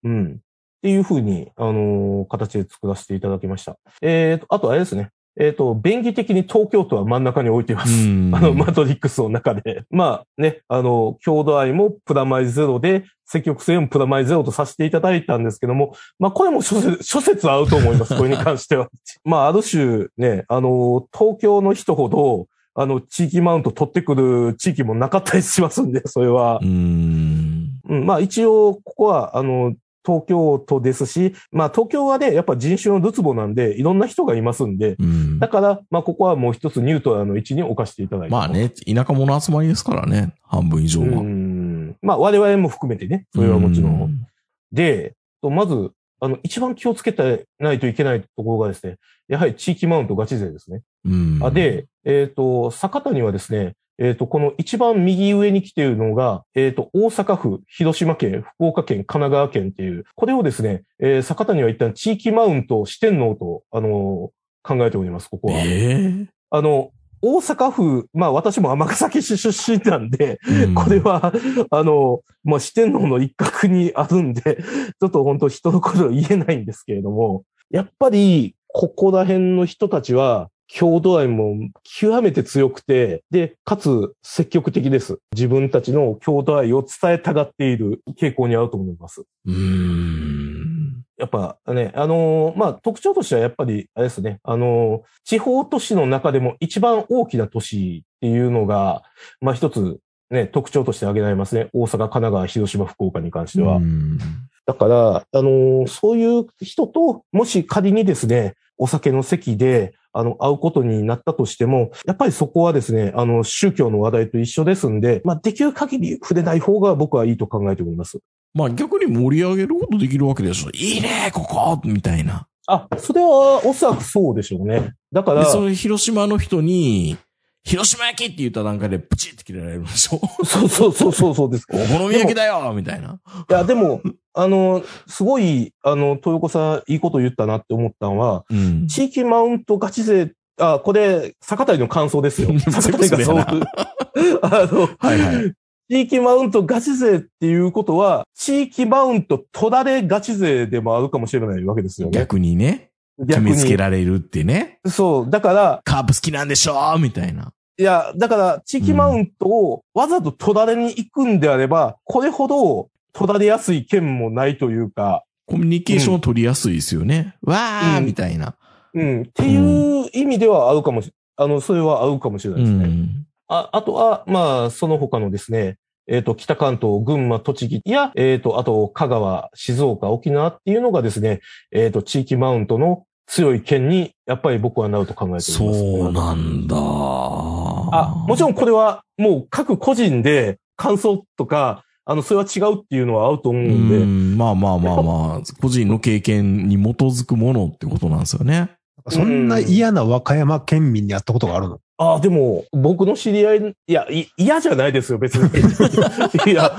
[0.04, 0.40] うん。
[0.80, 3.78] っていうふうに、あのー形で作らせていただきました。
[4.00, 5.10] えっ、と、あとあれですね。
[5.38, 7.92] えっ、と、便宜的に東京都は真ん中に置いています。
[7.92, 9.84] うんあの、マトリックスの中で。
[9.90, 18.16] まあね、あの、郷土愛もプラマイゼロで、積極性もプラマイゼロとさせていただいたんですけども、まあこれも諸説、諸説合うと思います。
[18.18, 18.88] これに関しては。
[19.22, 26.66] まあある種ね、あの、東京の人ほど、あの、地域マウント取ってくる地域もなかったりしますんで、それはう。
[26.66, 27.70] ん。
[27.88, 29.74] うん、まあ一応、ここは、あの、
[30.10, 35.48] 東京都ですし、まあ東京はね、やっぱ人種のるつぼなんで、いろんな人がいますんで、うんだ。
[35.48, 40.34] から、まあここはもう一つニュートラルの位置に置かせていただいてまあね、田舎者集まりですからね。
[40.42, 41.22] 半分以上うは。
[41.22, 41.96] ん。
[42.02, 43.88] まあ我々も含めてね、それはもちろ。
[43.88, 44.26] うんん。
[44.72, 48.96] で、とまず、あの、一番気をつけてないといけないところがですね、
[49.28, 50.82] やはり地域マウントガチ勢ですね。
[51.04, 51.38] うん。
[51.42, 64.30] あ、で、えっ、と、坂田にはですね、えっ、と、この一番右上に来ているのが、えっ、と、大阪府、広島県、福岡県、神奈川県っていう、これをですね、えー坂田には一旦地域マウント四天王と、あの
[64.62, 65.58] 考えております、ここは。
[65.58, 66.90] ええあの、
[67.22, 71.32] 大阪府、まあ私も尼崎市出身なんで、うんこれは、
[71.70, 74.56] あの、まあ四天王の一角にあるんで、
[74.98, 85.18] ちょっと本当人のことを言えないんですけれども、やっぱり、ここら辺の人たちは、郷土愛も極めて強くて、で、かつ積極的です。
[85.34, 89.22] 自分たちの郷土愛を伝えたがっている傾向にあると思います。
[89.46, 91.02] うーん。
[91.18, 99.02] やっぱね、あのーまあ、特徴としてはやっぱり、あれですね、あのー地方都市の中でも一番大きな都市っていうのが、
[99.40, 99.98] まあ、一つ
[100.30, 101.68] ね、特徴として挙げられますね。
[101.72, 103.76] 大阪、神奈川、広島、福岡に関しては。
[103.76, 104.18] うん
[104.66, 118.18] だから、あのーそういう人と、もし仮にですね、お酒の席で、あの、会うことになったとしても、やっぱりそこはですね、あの、宗教の話題と一緒ですんで、まあ、できる限り触れない方が僕はいいと考えております。
[118.52, 120.70] まあ逆に盛り上げることできるわけでしょ。
[120.72, 122.48] いいね、ここみたいな。
[122.66, 124.94] あ、それはおそらくそうでしょうね。
[125.12, 127.16] だから、で、それ広島の人に、
[127.62, 130.20] 広島焼きって言った段階でプチって切れられるんでしょ？
[130.44, 131.66] そうそうそうそうそうです。
[131.70, 133.20] お好み焼きだよみたいな。
[133.48, 134.00] いや、でも、
[134.32, 138.86] あの、すごい、あの、豊子さん、いいこと言ったなって思ったのは、うん。
[138.86, 142.48] 地域マウントガチ勢、あ、これ、坂谷の感想ですよ。
[142.70, 143.38] 坂谷がそう。
[144.42, 145.52] あの、はいはい。
[145.90, 152.16] 地域マウントガチ勢っていうことは、地域マウント取られガチ勢でもあるかもしれないわけですよね。
[152.16, 153.76] 逆にね、決逆めつけに。
[153.76, 154.78] られるってね。
[154.86, 155.30] そう。
[155.30, 157.52] だから、カープ好きなんでしょみたいな。
[157.76, 167.34] いや、だから、地域マウントをわざと取られに行くんであれば、これほど取られやすい県もないというか、コミュニケーションを取りやすいですよね。
[167.42, 168.54] わーうんみたいな。
[168.94, 169.22] うん。
[169.22, 172.84] っていう意味では合うかもし、あの、それは合うかもしれないうですね。
[172.86, 173.26] ん。
[173.48, 185.58] あ、あとは、まあ、その他のですね、えっ、と、北関東、群馬、栃木や、えっ、と、あと、香川、静岡、沖縄っていうのがですね、えっ、と、地域マウントの強い県に、やっぱり僕はなると考えております。
[185.58, 186.76] そうなんだ。
[186.76, 194.36] あ、もちろんこれはもう各個人で感想とか、あの、それは違うっていうのは合うと思ううんで、ん。
[194.36, 198.72] まあまあまあまあ、個人の経験に基づくものってことなんですよね。
[199.08, 201.78] そんな嫌な和歌山県民に会ったことがあるの？
[201.98, 205.48] ああ、でも、僕の知り合い、いや、い嫌じゃないですよ、別に。
[206.50, 206.72] いや、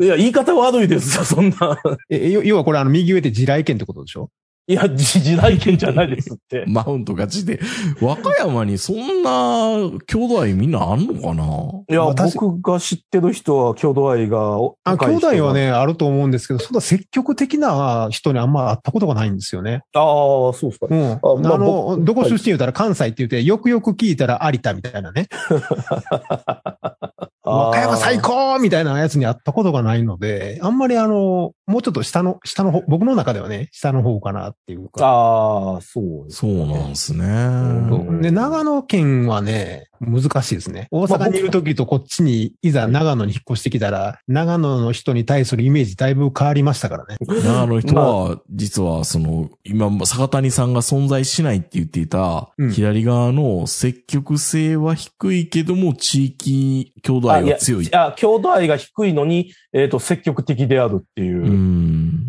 [0.00, 1.76] いや、言い方悪いですよ、そんな。
[2.08, 4.30] え、要要はこれあの右上って地雷県ってことでしょ？
[4.66, 6.64] いや、時時代圏じゃないですって。
[6.68, 7.60] マウント勝ちで。
[8.00, 11.44] 和歌山にそんな郷土愛みんなあんのかな？
[11.90, 15.52] いや、私僕が知ってる人は、郷土愛がおあ、兄弟は。
[15.52, 19.82] ね、あると思うんですけど、そんな積極的な人にあんま会ったことがないんですよね。
[19.94, 20.86] ああ、そうですか。
[20.88, 21.12] うん。
[21.12, 25.28] あまあの、僕どこ出身言うたら関西って言って、よくよく聞いたら有田みたいなね。
[27.44, 35.06] 和歌山最高みたいなやつに会ったことがないので、あんまりあの、もうちょっと下の、下の方、僕の中ではね、下の方かなっていうか。
[35.06, 37.26] ああ、そうですそうなんですね。
[37.26, 40.88] んで、長野県はね、難しいですね。
[40.90, 47.16] 大阪にいる時とこっちに、いざ長野に引っ越してきたら、長野の人に対するイメージだいぶ変わりましたからね。
[47.44, 57.94] 長野人は、実はその、今、坂谷さんが存在しないって言っていたうん、左側の積極性は低いけども、地域郷土愛は強い。
[57.94, 61.46] あ、郷土愛が低いのに、えっ、と、積極的であるっていうう。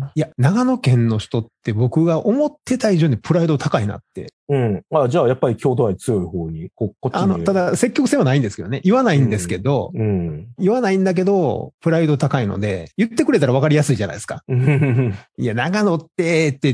[0.06, 0.10] ん。
[0.14, 4.32] いや、長野県の人って僕が思ってた以上にプライド高いなって。
[4.48, 4.82] うん。
[4.94, 7.22] あじゃあ、やっぱり郷土愛強い方に、こ、こっちに。
[7.22, 8.80] あの、た、だ積極性はないんですけどね。
[8.84, 10.48] 言わないんですけど、うん。
[10.58, 14.42] 言わないんだけど、プライド高いので、言ってくれたら分かりやすいじゃないですか。
[14.48, 16.72] うんいや、長野って、って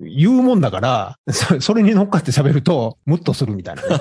[0.00, 3.98] 言うもんだから、そそれに乗っかって喋ると、ムッとするみたいなね。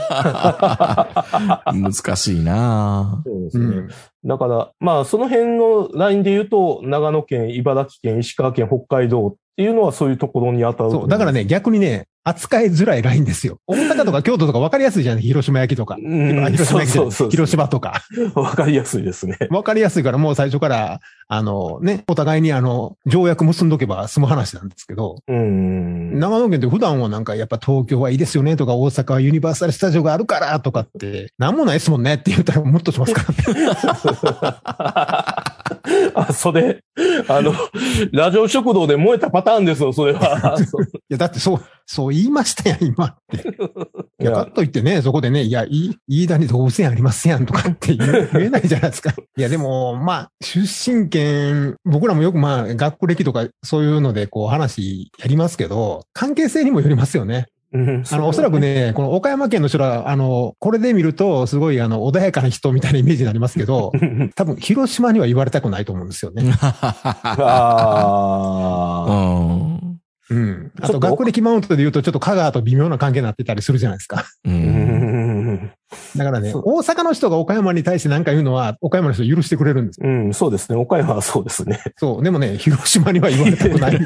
[1.94, 3.66] 難しいなそうですね。
[3.66, 3.90] うん。
[4.26, 10.92] だから、まあ、その辺のラインで言うと、長野県、茨城県、石川県、北海道っていうのはそういうところに当たる。
[10.92, 11.08] そう。
[11.08, 13.60] だからね、逆にね、扱いづらいラインですよ。
[13.68, 15.20] 大阪とか京都とか分かりやすいじゃん。
[15.20, 15.98] 広島焼きとか。
[16.02, 18.02] うんあ広島焼き広島とか。
[18.36, 19.38] わかりやすいですね。
[19.50, 21.00] 分かりやすいからもう最初から、
[21.36, 26.20] あのね、お互いにあの、条約結んどけば済む話なんですけど、うん。
[26.20, 33.72] 長野県って普段はなんかやっぱ東京はいいですよねとか大阪はユニバーサルスタジオがあるからとかって、なんもないですもんねって言ったらムッとしますからね。
[36.16, 36.84] あ、それ、
[37.28, 37.54] あの、
[38.12, 40.58] ラジオ食堂で燃えたパターンですよ、それは。
[41.10, 43.48] いや、だってそう、そう言いましたやん、今って。
[44.22, 49.12] いや、かといってね、そこでね、いや、い飯田に動物園ありますやんとかって言えないじゃないですか。
[49.12, 51.23] いや、でも、まあ、出身県、
[51.86, 57.48] 僕らもよくまあ、学歴とかそういうので、こう話やりますけど、関係性にもよりますよね。
[57.74, 63.92] うんあの、おそらくね、この岡山県の人は、あの、これで見ると、すごい、あの、穏やかな人みたいなイメージになりますけど、
[64.36, 66.54] 多分、広島には言われたくないと思うんですよね。
[66.62, 67.46] あ
[69.10, 69.12] あ。
[70.30, 70.38] うん。
[70.38, 70.72] うん。
[70.82, 74.24] あと、学歴マウントで言うと、ちょっと香川と微妙な関係になってたりするじゃないですか。
[74.46, 74.52] う。
[74.52, 75.13] うんん。
[76.18, 80.10] だからね、大阪の人が岡山に対して何か言うのは、岡山の人許してくれるんですよ。
[80.10, 80.78] うん、そうですね。
[80.78, 81.82] 岡山はそうですね。
[81.98, 82.24] そう。
[82.24, 84.00] でもね、広島には言われたくない。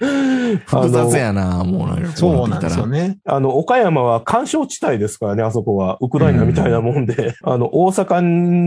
[0.00, 3.08] 複雑やな、もうそうなんですよね。
[3.08, 3.18] ね。
[3.26, 5.98] あの、岡山は干渉地帯ですからね、あそこは。
[6.00, 7.34] ウクライナみたいなもんで。
[7.42, 8.20] あの、大阪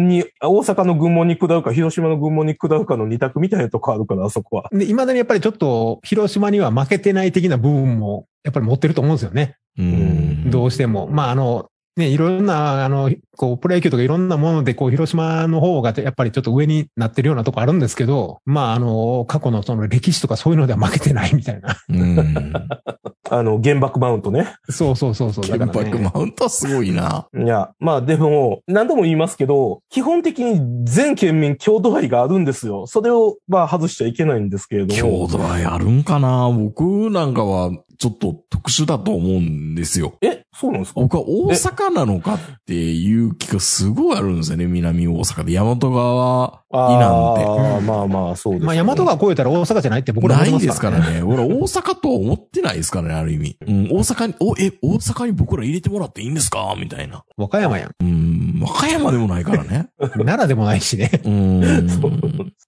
[0.08, 4.70] に、大阪の軍門に下るか、広島の軍門に下るかの二択みたいなとこあるから、あそこは。
[4.72, 9.56] で、未だにやっぱりちょっと、広島には負けてない的な部分も、やっぱり持ってると思うんですよね。
[9.78, 10.52] うん。
[10.52, 11.08] どうしても。
[11.08, 21.78] まあ、あの、ね、いろんな、あの、こう、プロ野球とかいろんなもので、こう、広島の方がやっぱりちょっと上になってるようなとこあるんですけど、まあ、あの、過去のその歴史とかそういうのでは負けてないみたいな。
[21.90, 22.54] うん。
[23.30, 24.56] あの、原爆マウントね。
[24.70, 25.46] そうそうそうそう。
[25.46, 27.28] だ原爆マウントはすごいな。
[27.36, 32.86] いや、まあでも、何度も言いますけど、基本的に全県民郷土愛があるんですよ。
[32.86, 35.28] それを、まあ外しちゃいけないんですけれども。
[35.28, 40.16] 郷土愛あるんかな僕なんかはちょっと特殊だと思うんですよ。
[40.22, 41.02] え、そうなんですか？
[41.02, 44.66] 僕は大阪なのかっていう気がすごいあるんですよね。
[44.66, 45.54] 南大阪で。
[45.60, 47.46] 大和川以南で。
[47.46, 48.66] ああ、まあまあ、そうです、ね。
[48.66, 50.98] まあ、大和川越えたら大阪じゃないって僕ら思ないでってますすかね。
[50.98, 51.24] かららね。
[51.24, 53.58] 俺大阪とは思ってないですからね、ある意味。
[53.68, 56.76] うん、大阪に、お、え、大阪に僕ら入れてもらっていいんですか？
[56.80, 57.24] みたいな。
[57.38, 57.92] 和歌山やん。
[58.00, 59.90] うん、和歌山でもないからね。
[60.14, 61.12] 奈良でもないしね。
[61.24, 61.62] うん。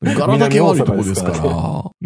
[0.03, 1.39] 柄だけ悪いとこですから、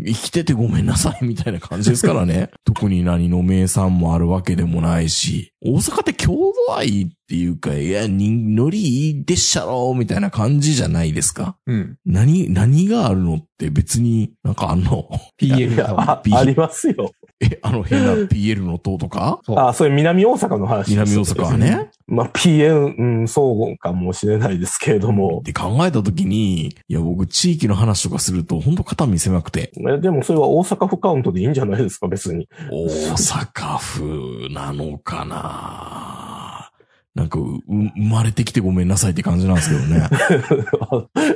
[0.05, 2.49] 生きててごめんなさいみたいな感じですからね。
[2.63, 11.57] 特に何の名産もあるわけでもないし、大阪って郷土愛っていうか、いや、に、ノリいいでっしゃろみたいな感じじゃないですか？
[11.67, 11.97] うん。
[12.05, 17.11] 何、何があるのって別になんかあんの PL いやありますよ。
[17.41, 19.39] え、あの変な PL の塔とか？
[19.43, 21.89] そうあ、それ南大阪の話です南大阪はね。
[22.07, 25.43] まあ、PN、うん、そうかもしれないですけれどもっ。
[25.43, 32.49] て考えたときに、いや、僕、地域の話とかすると、本当肩身狭くて、えでもそれは大阪府カウントでいいんじゃないですか、別に。
[32.71, 36.71] 大阪府なのかな？
[37.15, 40.07] なんか、う、生まれてきてごめんなさいって感じなんですけどね。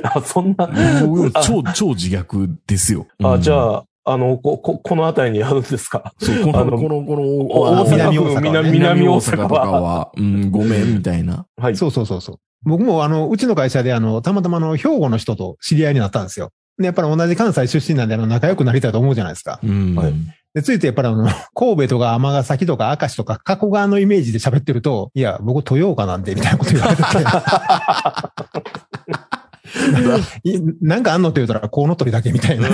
[0.04, 0.68] あ、そんな。
[1.06, 3.06] 僕超、超自虐ですよ。
[3.22, 6.12] あ、じあ、ゃあ、あの、こ、こ、この辺りにあるんですか？
[6.18, 9.80] そう、この、あのこの、この、おあの南大阪南南大大阪阪とかは。
[9.80, 11.46] は、うん、ごめん、みたいな。
[11.56, 11.76] はい。
[11.76, 12.36] そうそうそうそう。
[12.64, 16.50] 僕もあの、うちの会社であの、たまたまあの、兵庫の人と知り合いになったんですよ。
[16.78, 19.60] で、やっぱり同じ関西出身なんであの、仲良くなりたいと思うじゃないですか。
[19.62, 19.94] うん。
[19.94, 20.14] はい
[20.54, 27.02] で、ついてやっぱりあの、神戸とか尼崎とか明石とか加古川のイメージで喋ってると、いや、僕豊岡なんで、みたいなこと言われて
[30.80, 32.68] なんかあんのって言うたら、コウノトリだけみたいな。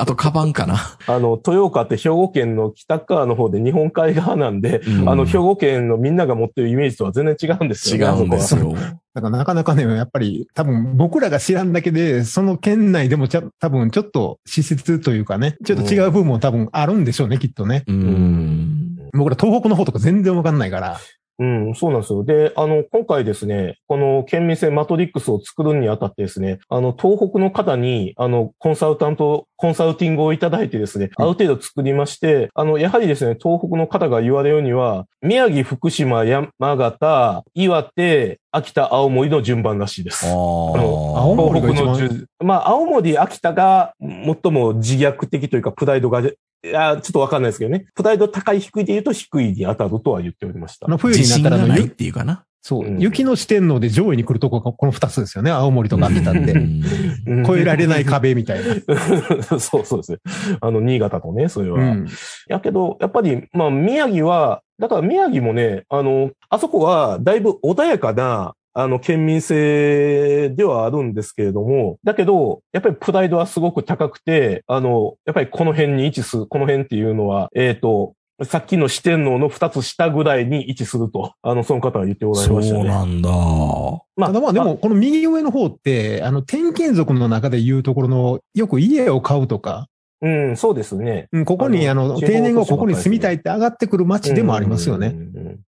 [0.00, 0.76] あと、カバンかな。
[1.06, 8.22] あの、豊岡って兵庫県の北側の方で日本海側なんで、うんあの、兵庫県のみんなが持ってるイメージとは全然違うんです違よね。
[8.22, 8.74] うんですよ。
[9.14, 17.84] だからなかなかね、やっぱり多分僕らが知らんだけで、その県内でもちゃ多分ちょっと施設というかね、ちょっと違う部分も多分あるんでしょうね、きっとね。
[17.86, 18.96] うん。
[19.12, 20.98] 僕ら東北の方とか全然わかんないから。
[21.38, 22.24] うん、そうなんですよ。
[22.24, 40.26] で、あの、今回ですね、この県民性マトリックスを作るにあたってですね、あの、東北の方に、あの、コンサルタント、コンサルティングをいただいてですね、ある程度作りまして、あの、やはりですね、東北の方が言われるには、宮城、福島、山形、岩手、秋田、青森の順番らしいです。
[40.26, 41.34] あ青あ。
[41.34, 46.22] 森が一番東北の順まあ、青森、秋田が最も自虐的というか、プライドが、
[46.64, 47.86] いや、ちょっとわかんないですけどね。
[47.94, 50.90] プライド高い低いで言うと低いに当たるとは言っておりましたあ。
[50.90, 52.44] の冬になったらあの、がないっゆていうかな。
[52.62, 55.50] そう、うん雪の四天王で上位に来るとこがこの二つですよね。
[55.50, 56.40] 青森とか秋田って。
[56.40, 56.82] うん
[57.44, 58.74] 越えられない壁みたいな。
[59.60, 60.18] そうそうですね。
[60.60, 61.78] あの、新潟とね、それは。
[61.78, 62.06] うん。
[62.48, 82.80] やけど、やっぱり、まあ、宮城は、だから宮城もね、あの、あそこはだいぶ穏やかな、あの、県民性ではあるんですけれども、だけど、やっぱりプライドはすごく高くて、あの、やっぱりこの辺に位置する、この辺っていうのは、えっ、と、さっきの四天王の二つ下ぐらいに位置すると、あの、その方は言っておられそましたね。
[82.82, 83.30] うなんだ。
[84.16, 89.86] まただまあでも、この右上の方って、あの、転勤族の中で言うところの、よく家を買うとか、
[90.20, 91.28] うん、そうですね。
[91.32, 95.14] うんここに、ああのの、定年後ここに住みたいって上がってくる街でもありますよね。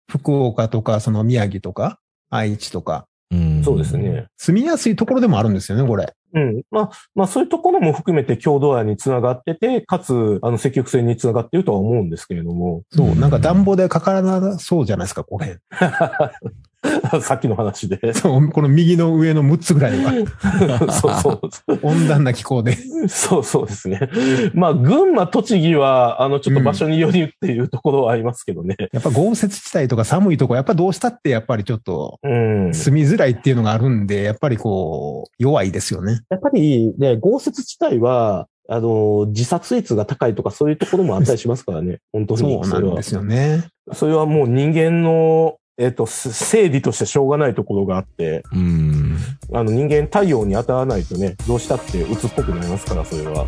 [0.09, 3.97] 福岡とか、その宮城とか、愛知とか、うんそうです。
[3.97, 4.27] ね。
[4.37, 6.13] 住みやすいところでもあるんですよね、これ。
[6.33, 6.61] うん。
[6.71, 12.83] まあ、まあ、そういうところも含めて郷土愛につながってて、かつ、あの、積極性につながっているとは思うんですけれども。
[12.91, 15.59] そう、なんか暖房でかからなそうじゃないですか、これ。
[17.21, 18.13] さっきの話で。
[18.13, 20.11] そう、この右の上の6つぐらいは。
[20.91, 21.31] そうそ
[21.67, 21.79] う。
[21.81, 22.77] 温暖な気候で。
[23.07, 23.99] そうそうですね。
[24.53, 28.75] まあ、群馬、栃木は、あの、ちょっと場所によりっていうところはありますけどね。
[28.91, 32.73] やっぱ豪雪地帯とか寒いとこ、やっぱどうしたってやっぱりちょっとうん。
[32.73, 36.21] 住みづらいっていうのがあるんで、やっぱりこう、弱いですよね。
[36.29, 41.99] やっぱりね、豪雪地帯は、あの、自殺率が高いとかそういうところもあったりしますからね。
[42.11, 42.39] 本当に。
[42.39, 43.65] そうなんですよね。
[43.93, 49.15] それはもう人間の、えっ、と、す生理としてしょうがないところがあって、うん。
[49.53, 53.45] あの人間太陽に当たらないとね、どうしたって鬱っぽくなりますから、それは。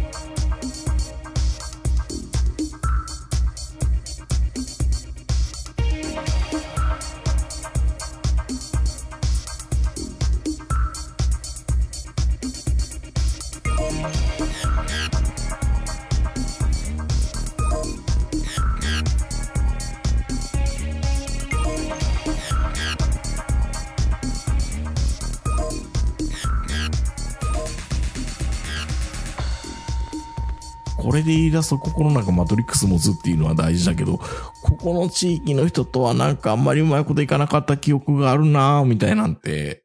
[31.20, 34.18] れで言い出すと、ここのなんかマトリックス持つっていうのは大事だけど、
[34.64, 39.84] ここの地域の人とはなんかあんまりうまいこといかなかった記憶があるなぁ、みたいなんて、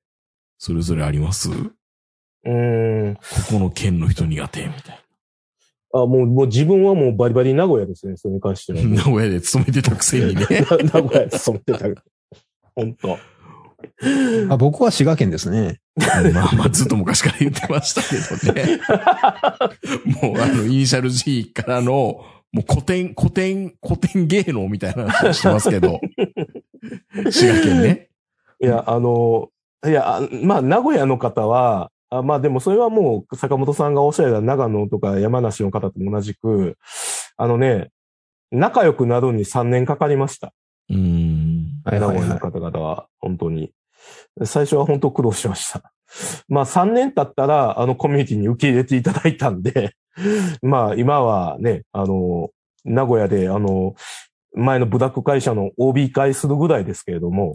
[0.58, 1.48] それぞれあります？
[1.50, 1.54] こ
[2.44, 3.14] うーん。
[3.50, 5.00] この県の人苦手みたい
[5.94, 8.82] あ、もう、もう自分はもうバリバリ名古屋ですね、それに関しては。
[8.82, 8.88] な。
[8.96, 10.46] 名古屋で勤めてたくせにね。
[10.92, 12.02] 名古屋で染めてた。
[12.74, 13.18] 本当。
[14.50, 15.80] あ僕は滋賀県ですね。
[15.96, 18.80] まあまあずっと昔から言ってましたけどね。
[20.22, 26.00] もうあの、イニシャル G からの、もう古典、古典、古典芸能みたいな話をしてますけど。
[27.30, 28.10] 滋賀県ね。
[28.60, 29.50] いや、あの、
[29.86, 36.76] いや、あまあ、名古屋の方は、あまあでもそれはもう坂本さんがおっしゃった長野とか山梨の方と同じく、
[37.36, 37.90] あのね、
[38.52, 40.52] 仲良くなるに3年かかりました。
[40.90, 41.82] うん。
[41.84, 43.72] 名古屋の方々は、本当に。
[44.44, 45.92] 最初は本当苦労しました。
[46.48, 49.94] まあ3年経ったら、あのコミュニティに受け入れていただいたんで、
[50.62, 52.50] まあ今はね、あの、
[52.84, 53.94] 名古屋で、あの、
[54.54, 57.52] 前のブラック会社の OB 会するぐらいですけれども、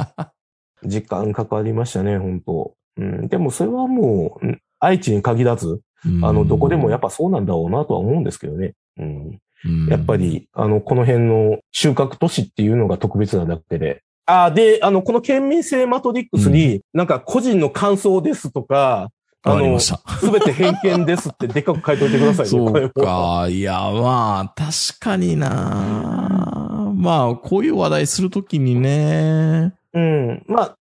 [0.84, 5.80] 時間かかりましたね、本当うん、でもそれはもう、うん愛知に限らず、
[6.22, 8.74] あの、どこでもやっぱそうなんだろうなとは思うんですけどね。
[8.98, 9.40] うん。
[9.64, 14.02] うんやっぱ、り、あの、この辺の収穫都市っていうのが特別なだけで。
[14.26, 19.10] あ、で、あの、この県民性マトリックスに、なんか個人の感想ですとか、
[19.42, 19.78] あの。
[19.78, 19.94] す
[20.32, 22.50] べて偏見ですってでっかく書いといてくださいね。
[22.50, 23.46] そうか。
[23.48, 29.72] いや、まあ、確かになまあ、こういう話題するときにね。
[29.94, 30.42] うん。
[30.48, 30.76] まあ、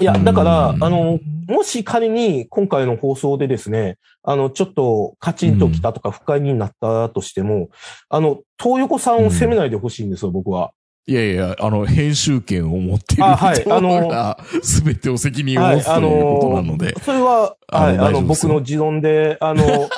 [0.00, 1.18] いや、だから、うんあの、
[1.48, 7.70] もし仮に今回の放送でですね、あの、ちょっとカチンときたとか不快になったとしても、
[8.08, 10.72] あの、東横さんを責めないでほしいんですよ、僕は。
[11.08, 16.94] いやいや、あの、編集権を持っているあはい人が、すべてを責任を持つということなので。
[17.00, 19.88] それは、はい、あの、僕の持論で、あの、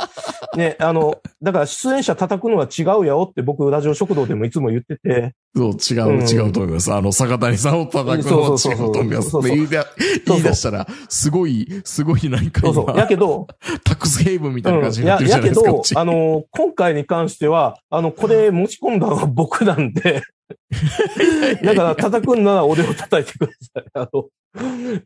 [0.55, 6.93] ね、あの、だから出演者叩くのは違うよって僕、ラジオ食堂でもいつも言ってて、そう、違う、うん違うと思います。
[6.93, 9.31] あの、坂谷さんを叩くのは違そうと思います。
[9.31, 12.87] そうそうで言い出したら、すごい、すごいなんかそうそう。
[12.89, 13.47] や今、けど、
[13.83, 15.71] タックスヘイブンみたいな感じになってるじややけゃないですか。
[15.71, 20.23] こどっち、あの、今回に関しては、あの、これ持ち込んだのは僕なんで、
[21.63, 23.85] だから叩くんなら俺を叩いてください。
[23.95, 24.29] あの、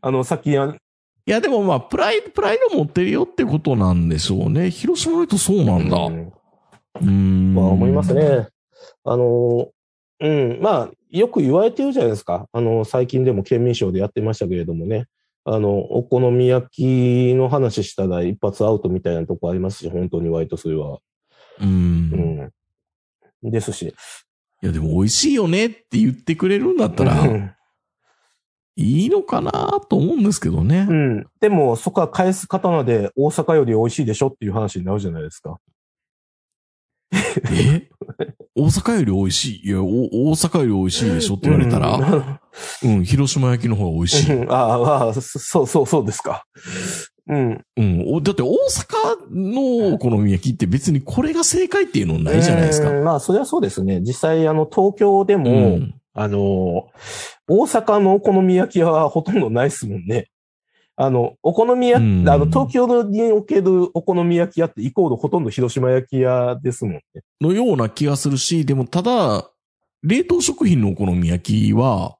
[0.01, 0.75] あの、さっきや、
[1.25, 4.69] いや、でもまあ、プライド、プライド持ってるよってことなんでしょうね。
[4.69, 5.97] 広島の人そうなんだ。
[5.97, 7.55] ううんーん。
[7.55, 8.13] まあ思います。
[8.13, 8.47] ね。
[9.05, 9.69] あの、
[10.19, 12.47] うん、まあ、よく言われてるじゃないですか。
[12.51, 15.05] あの、最近でも県民賞でやってましたけれどもね。
[15.45, 20.99] あの、お好み焼きの話したら一発アウトみたいなとこありますし、本当に割とそれは。
[21.61, 22.49] うん。
[23.43, 23.51] うん。
[23.51, 23.93] ですし。
[24.63, 27.53] いや、でも美味しいよねって言ってくれるんだったうら、ん
[28.75, 29.51] いいのかな
[29.87, 30.93] と思うんですけどねう。
[30.93, 31.25] ん。
[31.39, 35.57] でも、そこは返す刀で大阪より美味しいでしょっていう話になるじゃないですか。
[37.51, 37.87] え？
[38.55, 39.67] 大阪より美味しい？
[39.67, 39.85] いや、お
[40.31, 42.39] 大阪より美味しいでしょって言われたら、
[42.83, 44.33] うん、広島焼きの方が美味しい。
[44.33, 46.45] うんああ、 そう、そう、そうですか。
[47.27, 47.65] うん。
[47.77, 48.03] うん。
[48.07, 48.55] おだって大阪
[49.31, 52.89] のお好み焼きって別にこれが正解っていうのないじゃないですか。
[52.89, 54.01] うんまあ、それはそうですね。
[54.01, 55.95] 実際、あの、東京でも、うん。
[56.15, 56.89] あの、
[57.47, 60.29] 大阪のお好み焼き屋はほとんどないですもんね。
[60.95, 67.01] あの、お好み焼き、うんあの、東京におけるお好み焼き屋ってイコールほとんど広島焼き屋ですもんね。
[67.41, 69.49] のような気がするし、でもただ、
[70.03, 72.17] 冷凍食品のお好み焼きは、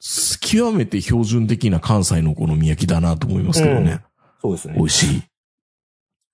[0.00, 4.02] す極めて標準的な関西のお好み焼きだなと思いますけどね。
[4.40, 4.82] そうですね美。
[4.82, 5.22] 味しい。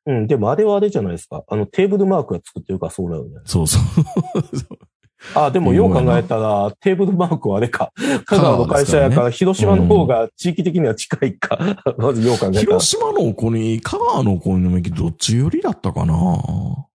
[0.06, 1.44] うん、でもあれはあれじゃないですか。
[1.46, 3.40] あの、テーブルマークが作ってるからそうなるね。
[3.44, 3.82] そうそう。
[5.34, 7.92] あ、でもよう考えたら、テーブルマークはあれか。
[8.26, 11.58] 香川の会社やから、広島の方が地域的には近いか。
[11.96, 12.60] まずよう考えたら。
[12.60, 16.86] 広島のお好み、香川のお好み焼きどっちよりだったかな？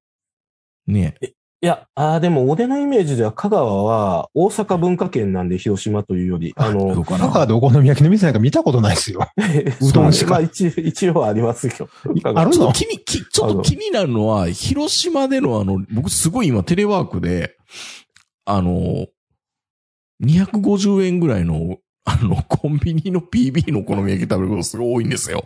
[0.88, 1.28] ねい
[1.68, 9.28] や、あーでも俺のイメージでは香川は大阪文化圏なんで広島というより、あどのう、か香川なでお好み焼きの店なんか見たことないですよ。
[9.82, 11.89] うどんしかまあ一一応ありますよ。
[12.24, 12.51] あるの？
[12.51, 17.55] ちょっと気に、きちょっと気になるのは、広島でのあの、僕すごい今テレワークで、
[18.45, 19.07] あの、
[20.24, 25.43] 250円ぐらいの、あの、コンビニの PB のお好み焼き食べることすごい多いんですよ。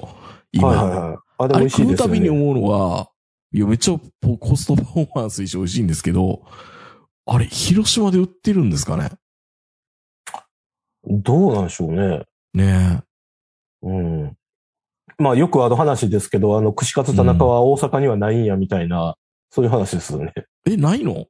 [0.51, 0.67] 今。
[0.69, 1.17] はいはいはい。
[1.39, 2.29] あ、でも美あれ味しいですよ食うたびにね。
[2.29, 3.09] 思うのは、
[3.53, 6.43] いや、めっちゃポコストパフォーマンスいいし美味しいんですけど、
[7.25, 9.09] あれ、広島で売ってるんですかね？
[11.05, 12.23] どうなんでしょうね。
[12.53, 13.01] ね
[13.81, 14.37] うん。
[15.17, 19.15] まあよくあの話ですけど、あの、串カツ田中は大阪にはないんやみたいな、
[19.49, 20.31] そういう話ですよね。
[20.65, 20.73] え。
[20.73, 21.25] え、ないの？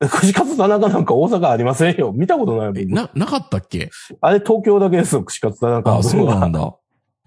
[0.00, 2.12] 串カツ田中なんか大阪ありませんよ。
[2.12, 2.94] 見たことないえ、もん。
[2.94, 3.90] な、なかったっけ？
[4.20, 5.98] あれ東京だけですよ、串カツ田中は。
[5.98, 6.76] あ、そうなんだ。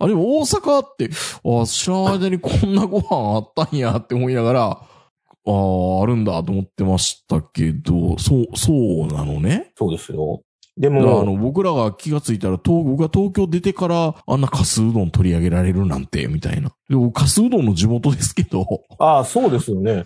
[0.04, 1.10] あ、れ大阪って、
[1.46, 9.72] あ、知らない間にこんなご飯あったんやって思いながら、ああ、あるんだと思ってましたけど、そう、そうなのね？
[9.76, 10.42] そうですよ。
[10.82, 16.72] でだからあも、の、僕らが気がついたら、東、僕が東京出てから、あんなカスうどん取り上げられるなんて、みたいな。
[16.90, 18.66] でも、カスうどんの地元ですけど、
[18.98, 20.06] ああ、そうですよね。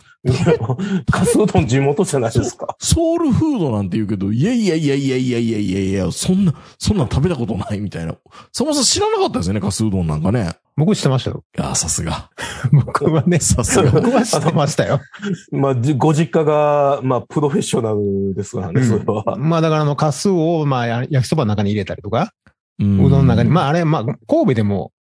[1.09, 2.75] カスうどん地元じゃないですか。
[2.77, 8.13] ソウルフードなんて言うけど、いやいやいやいやいやいやいやいや、そんな、そんなん食べたことないみたいな。
[8.51, 10.55] そもそも知らなかったですよね、カスうどんなんかね。
[10.77, 11.43] 僕知ってましたよ。
[11.57, 12.29] いや、さすが。
[12.71, 13.91] 僕はね、さすが。
[13.91, 14.99] 僕は知ってましたよ。
[15.51, 19.37] まあ、じご実家が、まあ、プロフェッショナルですからね、それは。
[19.37, 22.33] まあだからあの、カスを、まあ、や焼きそばの中に入れたりとか、
[22.79, 24.91] ううどんの中に、まああれ、まあ、神戸でも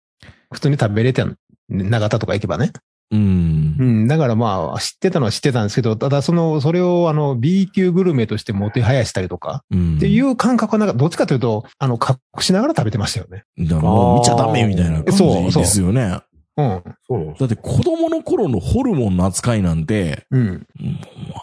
[0.53, 1.37] 普通に食べれてん、
[1.69, 2.73] 長田とか行けばね。
[3.11, 3.85] うんう。
[3.85, 4.09] ん。
[4.09, 9.97] だからまあ、知ってたのは知ってたんですけど、ただその、それをあの、B 級グルメとしてもてはやしたりとか、うん。
[9.97, 13.45] っていう感覚はなんか、どっちかというと、あの、隠しながら食べてましたよね。
[13.59, 15.17] だからもう見ちゃダメみたいな感
[15.51, 16.21] じですよね。
[16.57, 16.83] うん。
[17.09, 17.41] そうなんです。
[17.41, 20.67] だって子供の頃のホルモンの扱いなんて、うん。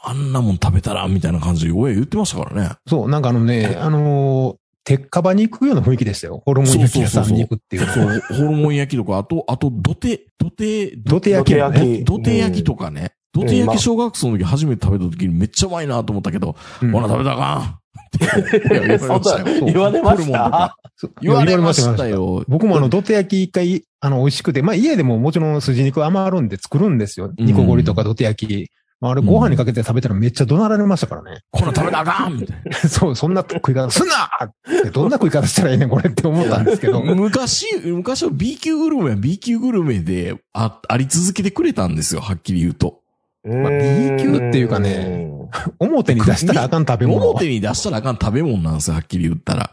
[0.03, 2.76] あんなもん食べたら、みたいな感じで親言ってましたからね。
[2.88, 6.42] そう、なんかあのね、あのー鉄火場に行くような雰囲気でしたよ。
[6.46, 7.86] ホルモン焼き屋さんに行くっていう。
[7.86, 12.04] そう、ホルモン焼きとか、あと、あと、土手、土手、土手焼きもね。
[12.04, 13.14] 土手焼きとかね。
[13.34, 17.82] 土手焼き小学校の時初めて食べた時にめっちゃうまいなと思ったけど、うんほら食べたかん
[18.20, 19.46] 言われましたよ。
[19.46, 20.78] そんな言われました
[21.22, 22.44] 言われましたよ。
[22.48, 27.28] 僕もあの、土手焼き一回、あの、美味しくて、まあ家でももちろん筋肉余るんで作るんですよ。
[27.38, 28.72] うん煮こごりとか土手焼き。
[29.02, 31.41] まああれご飯にかけて食べたらめっちゃ怒鳴られましたからね。
[31.52, 32.74] こら食べたらあかんみたいな。
[32.88, 37.02] そう、そんな食い方すんなってどんな食い方したらいいねんこれって思ったんですけど。
[37.04, 42.99] 昔、昔は B 級グルメは B 級グルメであ、あり続けてくれたんですよ、はっきり言うと。
[43.43, 45.28] まあ B 級っていうかね
[45.80, 47.30] 表に出したらあかん食べ物。
[47.32, 49.72] 表に出したらあかん食べ物なんですよ、はっきり言ったら。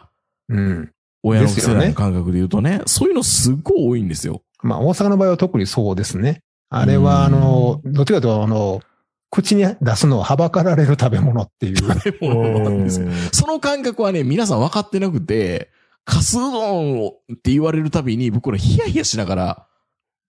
[0.48, 0.90] うん。
[1.22, 4.40] 親の世代の感覚で言うとね、そういうのすっごい多いんですよ。
[4.62, 6.40] まあ大阪の場合は特にそうですね。
[6.70, 8.80] あれはあの、どっちかというとあの、
[9.30, 11.76] 口に出すのをはばかられる食べ物っていう。
[11.76, 13.08] 食べ物なんですよ。
[13.32, 15.70] その感覚はね、皆さん分かってなくて、
[16.04, 19.66] カスうどんをって言われるたびに僕らヒヤヒヤしながら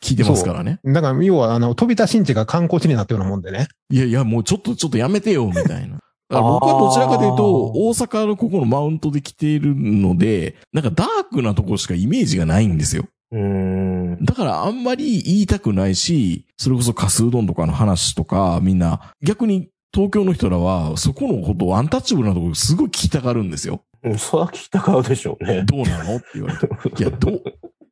[0.04, 0.80] 聞いてますからね。
[0.84, 3.68] だから要はあの、飛び出しんちが観光地になったようなもんでね。
[3.90, 6.00] いやいや、もうちょっとちょっとやめてよ、みたいな。
[6.30, 13.06] だから僕はどちらかというと、大阪のここのマウントで来ているので、なんかダークなところしかイメージがないんですよ。
[13.32, 13.99] うん。
[14.22, 23.82] だからあんまり言いたくないし、それこそカスうどんとかの話とか、みんな、逆に東京の人らは、そこのことをアンタッチャブルなところすごい聞きたがるんですよ。
[24.04, 25.64] うんそれは聞きたかうでしょうね。
[25.66, 27.04] どうなのって言われて。
[27.04, 27.44] いや、どう、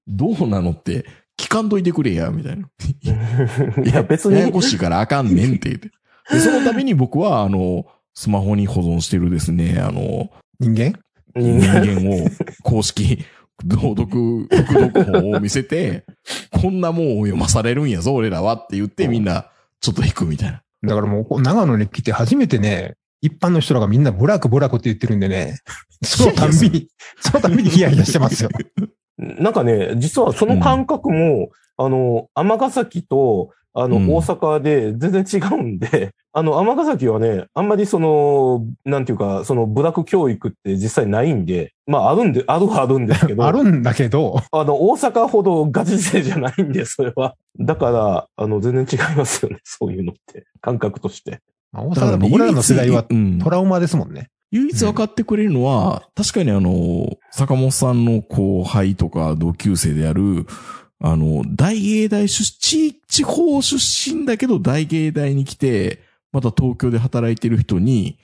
[0.07, 1.05] どうなのって、
[1.38, 2.68] 聞かんといてくれや、みたいな。
[3.84, 4.51] いや、別にやや。
[4.51, 5.91] こしいからあかんねんって言って。
[6.32, 10.99] で、そのために僕は、あの、スマホに保存してるですね、あの、人間？
[11.36, 12.30] 人間を
[12.63, 13.24] 公式、
[13.66, 16.05] 朗読、読読本を見せて、
[16.51, 19.47] こんなもんを読まされるんやぞ、俺らはって言ってみんな、
[19.82, 20.62] ちょっと引くみたいな。
[20.84, 25.58] だからもう長野に来て初めてね、一般の人らがみんなブラックブラックって言ってるんでね、
[26.03, 26.88] そのたんびに、
[27.20, 28.49] そのたんびにヒヤヒヤしてますよ。
[29.18, 47.36] なんかね、実はその感覚も、あの、尼崎と、あの、うん大阪で全然違うんで、 あの、尼崎はね、あんまりその、なんていうか、その、部落教育って実際ないんで、まあ、あるんで、あるはあるんですけど、あるんだけど、あの、大阪ほどガチ勢じゃないんで、それは。
[47.59, 50.45] だから、あの、全然違いますよね、 そういうのって。
[50.61, 51.39] 感覚として。
[51.72, 54.30] まあ大阪で僕らの世代はうんトラウマですもんね。
[54.51, 60.45] 唯一分かってくれるのは、確かにあの、坂本さんの後輩とか同級生である、
[61.00, 66.00] あの、大芸大出地、地方出身だけど大芸大に来て、
[66.32, 68.18] また東京で働いてる人に、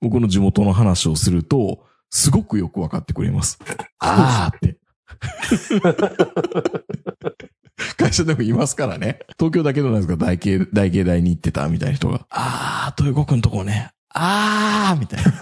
[0.00, 3.58] 僕の地元の話をすると、すごくよく分かってくれます。
[3.98, 4.76] あーって。
[7.96, 9.20] 会社でもいますからね。
[9.38, 12.26] 東京だけどなんですか大芸、大芸大に行ってたみたいな人が。
[12.30, 13.90] あー、豊子くんとこね。
[14.10, 15.30] あーみたいな。
[15.30, 15.34] っ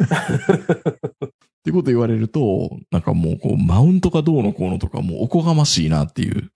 [1.65, 6.51] てこと言われると、なんかもうこう、マウントかどうのこうのとかもうおこがましいなっていう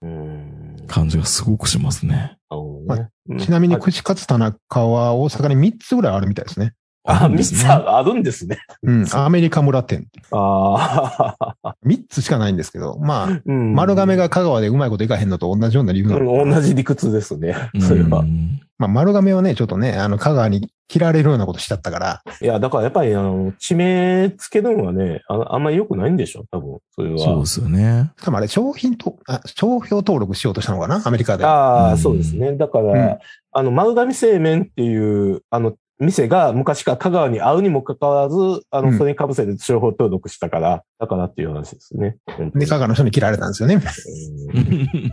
[0.91, 2.37] 感じがすごくしますね。
[2.85, 6.73] まねうんちなみに串カツ田中は大阪に3つぐらいあるみたいですね。
[7.03, 8.59] あ、三るんですねつあるんですね。
[8.83, 9.05] うん。
[9.13, 10.07] アメリカ村店。
[10.31, 13.73] ああ、 3つしかないんですけど、まあ、うん。
[13.73, 16.43] 丸亀が香川でうまいこといかへんのと同じような理由なの。
[16.43, 17.55] うん同じ理屈ですね。
[17.79, 18.23] それはう。
[18.23, 26.79] んまあ、丸亀はね、ちょっとね、あの、香川に切られるようなことしちゃったから、いや、だからやっぱり、あの、地名つけるのはね、ああんまり良くないんでしょ、多分。
[26.95, 27.19] それは。
[27.19, 28.11] そうですよね。
[28.23, 31.45] 多分あれ、商品と、あ、商標登録しようとしたのかなアメリカで。
[31.45, 32.57] ああ、うんそうですね。
[32.57, 33.17] だから、うん
[33.53, 38.35] あの、丸亀製麺っていう、あの、店が昔から香川に合うにもかかわらず、
[38.71, 42.17] あの、うんそれに被せて商標登録したから、だからっていう話ですね。
[42.55, 43.75] で、香川の人に切られたんですよね。
[43.75, 45.11] うん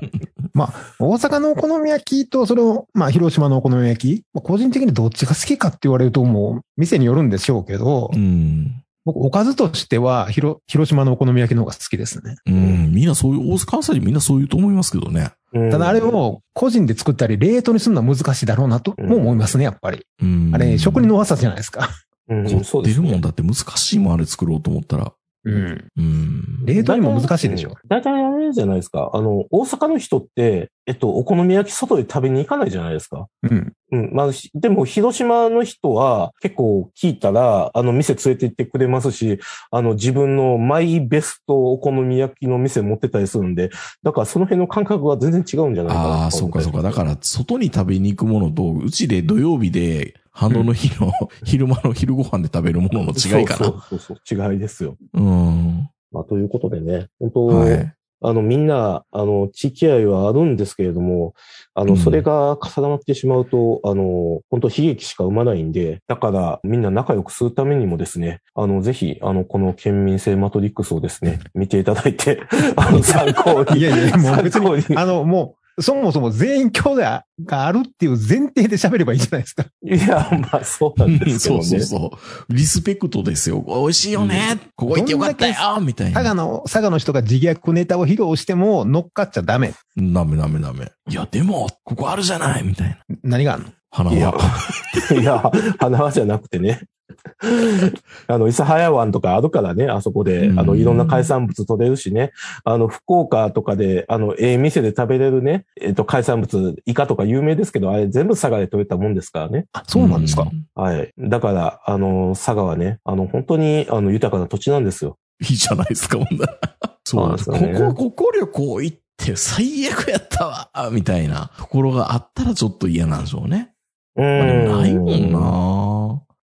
[0.99, 8.83] 大阪のお好み焼きと、それを、まあ、広島のお好み焼き、まあ個人的にどっちが好きかって言われると、もう、店によるんでしょうけど、うん。
[9.13, 12.37] 僕、おかずとしては、広、広島のお好み焼きの方が好きですね。
[12.45, 12.93] うん。
[12.93, 15.31] みんなそういう、大阪関西人みんなそう言うと思いますけどね。
[15.55, 20.05] うんただ、あれを個人で作ったり、冷凍にするのは難しいだろうなと、うんも思いますね、やっぱり。
[20.23, 20.51] うん。
[20.53, 21.89] あれ、職人の技じゃないですか。
[22.29, 25.15] うん凝ってるもんねだって難しいもんあれ作ろうと思ったら。
[25.45, 25.89] うん。
[25.97, 26.67] うん。
[26.67, 27.75] 冷凍にも難しいでしょ。
[27.89, 29.11] 大体あれじゃないですか。
[29.13, 33.27] あの、大阪の人って、えっと、お好み焼き外で食べに行かないじゃないですか。
[33.43, 33.73] うん。
[33.93, 34.11] うん。
[34.13, 39.39] まあ、しでも、広島の人は結構聞いたら、あの、店連れて行ってくれますし、
[39.71, 43.71] あの、自分のマイベストお好み焼きの店持ってたりするんで、
[44.03, 46.09] だからその辺の感覚は全然違うんじゃないかな。
[46.09, 46.83] ああ、そうかそうか。
[46.83, 51.13] だから、外に食べに行くものと、うちで土曜日で、反動の日の、
[51.45, 53.67] 昼間の昼ご飯で食べるものの違いかな。
[53.67, 54.15] そうそうそ
[54.47, 54.97] う違いですよ。
[55.15, 55.91] うん。
[56.13, 57.95] まあ、ということでね、本当、はい。
[58.21, 61.35] あの、みんな、あの、地域愛はあるんですけれども、
[61.75, 72.43] あの、うんそれが重なってしまうと、あの、本当悲劇しか生まないんで、だから、みんな仲良くするためにもですね、あの、ぜひ、あの、この県民性マトリックスをですね、見ていただいて、
[72.77, 73.81] あの、参考に。
[73.81, 79.65] いやいや、もう別に、あの、もう、そもそも全員兄弟があるっていう前提で喋ればいいじゃないですか。
[79.83, 81.65] いや、まあ、そうなんですけどね。
[81.65, 82.11] そうそうそ
[82.49, 82.55] う。
[82.55, 83.65] リスペクトですよ。
[83.67, 84.59] 美味しいよね。
[84.77, 86.15] ここ行ってよかったよみたいな。
[86.15, 89.73] 佐賀の、佐賀の人が自虐ネタを披露しても乗っかっちゃダメ。
[89.97, 90.91] ダメダメダメ。
[91.09, 92.99] いや、でも、ここあるじゃないみたいな。
[93.23, 93.69] 何があんの？
[93.91, 96.83] 花いやは。、いや、花輪じゃなくてね。
[98.27, 102.33] あの、諫早湾とかあるからね、あそこで、あの、いろんな海産物取れるしね。
[102.65, 109.67] あの、福岡とかで、あの、ええ店で食べれるね、えっ、と、海産物、イカとか有名ですけど、あれ全部佐賀で取れたもんですからね。
[109.73, 110.47] あ、そうなんですか？
[110.75, 111.13] はい。
[111.19, 115.17] だから、あの、佐賀はね、あの、本当に、あの、豊かな土地なんですよ。
[115.41, 116.59] いいじゃないですか、ほんなら。
[117.05, 117.51] そうなんです。
[117.51, 123.71] ねこ、ここ旅行行って最悪やったわ、みたいなところがあったらちょっと嫌なんでしょうね。
[124.17, 124.45] うまあ
[124.81, 125.07] ないんも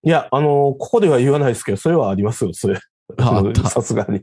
[0.03, 2.79] いや、あの、ここでは言わないですけど、それはありますよ、それ。
[3.69, 4.23] さすがに。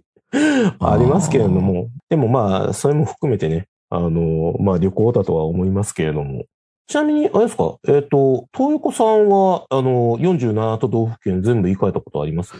[0.80, 1.90] ありますけれども。
[2.10, 6.46] でもまあ、それも含めてね、あの、まあ旅行だとは思いますけれども。
[6.88, 12.56] ちなみに、あれですか、えっ、と、東横さんは、あの、47都道府県全部行かれたことあります？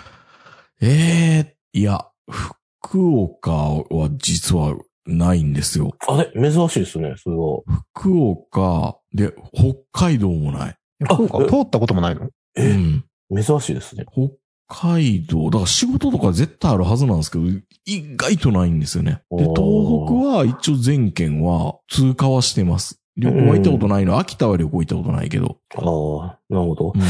[0.82, 5.92] ええいや、福岡は実はないんですよ。
[6.08, 6.52] あれ？
[6.52, 7.62] 珍しいですね、それは。
[7.96, 10.76] 福岡で、北海道もない。
[11.10, 12.26] あ通ったこともないの？
[12.26, 13.04] うえ、ん。
[13.34, 14.06] 珍しいですね。
[14.12, 14.30] 北
[14.68, 17.46] 海道、だから仕事とか絶対あるはずなんですけど、
[17.86, 19.22] 意外とないんですよね。
[19.32, 23.02] で、東北は一応全県は通過はしてます。
[23.18, 24.20] 旅行は行ったことないの。
[24.20, 25.58] 秋田は旅行行ったことないけど。
[25.76, 26.94] ああ、なるほど。
[26.96, 27.02] うん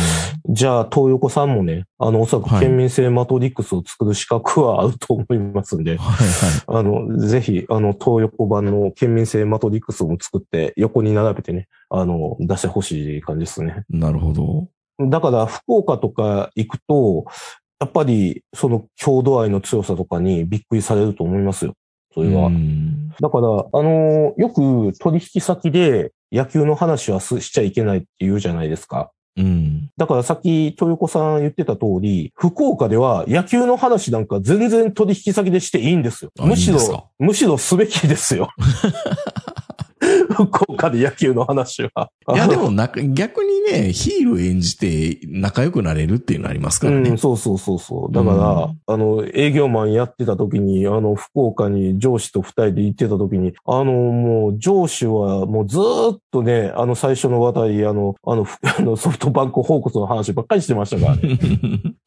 [0.50, 6.80] じゃあ、東横さんもね、あの、おそらくはい県民性マトリックスを作る資格はあると思いますんで、はいはい。
[6.80, 13.84] あの、ぜひ、あの、東横版の県民性マトリックスを作って、横に並べてね、あの、出してほしい感じですね。
[13.90, 14.70] なるほど。
[15.00, 17.26] だから、福岡とか行くと、
[17.80, 21.74] やっぱり、その郷土愛の強さとかにびっくりされると思いますよ。
[22.14, 22.48] それは。
[22.48, 29.10] うんだから、あの、よく取引先で野球の話はすしちゃいけないって言うじゃないですか。
[29.38, 29.90] うん。
[29.98, 36.32] だからさっき、豊子さん言ってた通り、福岡では野球の話なんか全然取引先でしていいんですよ。
[36.40, 36.98] あむしいいんですか？
[36.98, 38.50] ろ、むしろすべきですよ。
[40.30, 42.10] 福岡で野球の話は。
[42.34, 47.10] いや、 でもな、逆にね、ヒール演じて仲良くなれるっていうのありますからね。
[47.10, 48.14] うん、そうそうそうそう。
[48.14, 61.40] だから、あの、営業マンやってた時に、あの、福岡に上司と二人で行ってた時に、あの、もう上司はもうずーっとね、あの最初の話題、あの、あの、ふあのソフトバンクホークスの話ばっかりしてましたからね。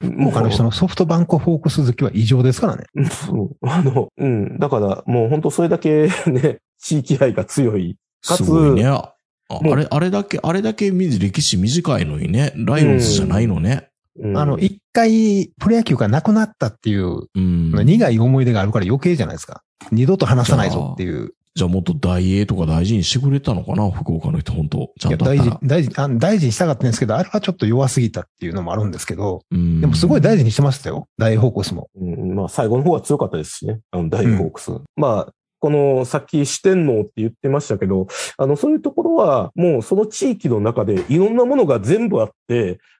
[0.16, 2.84] もう他の人のソフトバンクホークス好きは異常ですからね。
[3.08, 4.58] そうあの、うん。
[4.58, 7.96] だから、もう本当それだけね、地域愛が強い。
[8.26, 8.86] かつすごいね。
[8.86, 9.14] あ
[9.48, 13.88] あれ、あれだけ、あれだけみ歴史短いのにね、ライオンズじゃないのね。
[14.18, 17.72] うんあの、一回プロ野球がなくなったっていううん。
[17.72, 19.62] 苦い思い出があるから余計じゃないですか。
[19.92, 21.32] 二度と話さないぞっていう。
[21.54, 23.90] じゃあもっと大英とか大事にしてくれたのかな？
[23.90, 31.08] 福岡の人、本当ちゃんとあったら。、大事、あ大事にしたかったんですけど、あれはちょっと弱すぎたっていうのもあるんですけど、うんでもすごい大事にしてましたよ。
[31.18, 31.88] 大ホークスも。
[31.96, 33.80] うん、まあ、最後の方は強かったですしね。
[33.90, 34.70] あの、大ホークス。
[34.96, 38.06] まあ、この、さっき四天王って言ってましたけど、
[38.36, 42.30] あの、そういうところは、もうその地域の中でいろんなものが全部あっ、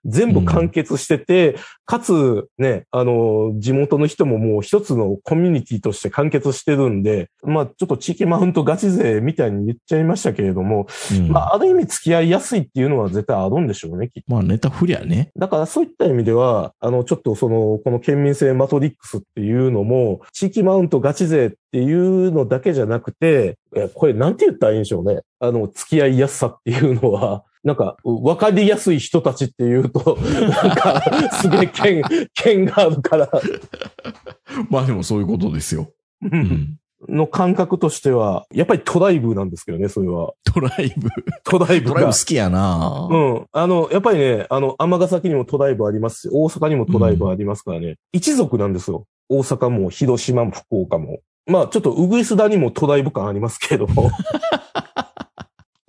[0.05, 15.31] 全部完結してて、かつ、ね、あの、地元の人ももう一つのコミュニティとして完結してるんで、まあ、ちょっと地域マウントガチ勢みたいに言っちゃいましたけれども、うんまあ、ある意味付き合いやすいっていうのは絶対あるんでしょうね、きっとまあネタ振りゃね。
[15.37, 25.21] だからそういった意味では、あの、ちょっとその、この県民性マトリックスっていうのも、地域マウントガチ勢っていうのだけじゃなくて、えこれなんて言ったらいいんでしょうね。
[25.39, 31.03] あの、付き合いやすさっていうのは、なんか、わかりやすい人たちっていうと、 なんか、
[31.41, 32.03] すげえ剣、
[32.35, 33.29] 剣があるから、
[34.71, 35.91] まあでもそういうことですよ。
[36.23, 36.77] うん。
[37.09, 40.33] の感覚としては、やっぱりトライブなんですけどね、それは。
[40.55, 41.09] ドライブ。
[41.45, 42.19] トライブがドライブ好。
[42.19, 43.47] きやなうん。
[43.53, 47.97] あの、やっぱりね、あの、尼崎にもトライブありますし、大阪にもトライブありますからね。
[48.13, 49.07] 一族なんですよ。
[49.29, 51.21] 大阪も、広島も、福岡も。
[51.47, 54.11] まあ、ちょっと、ウグイスダにもトライブ感ありますけれども。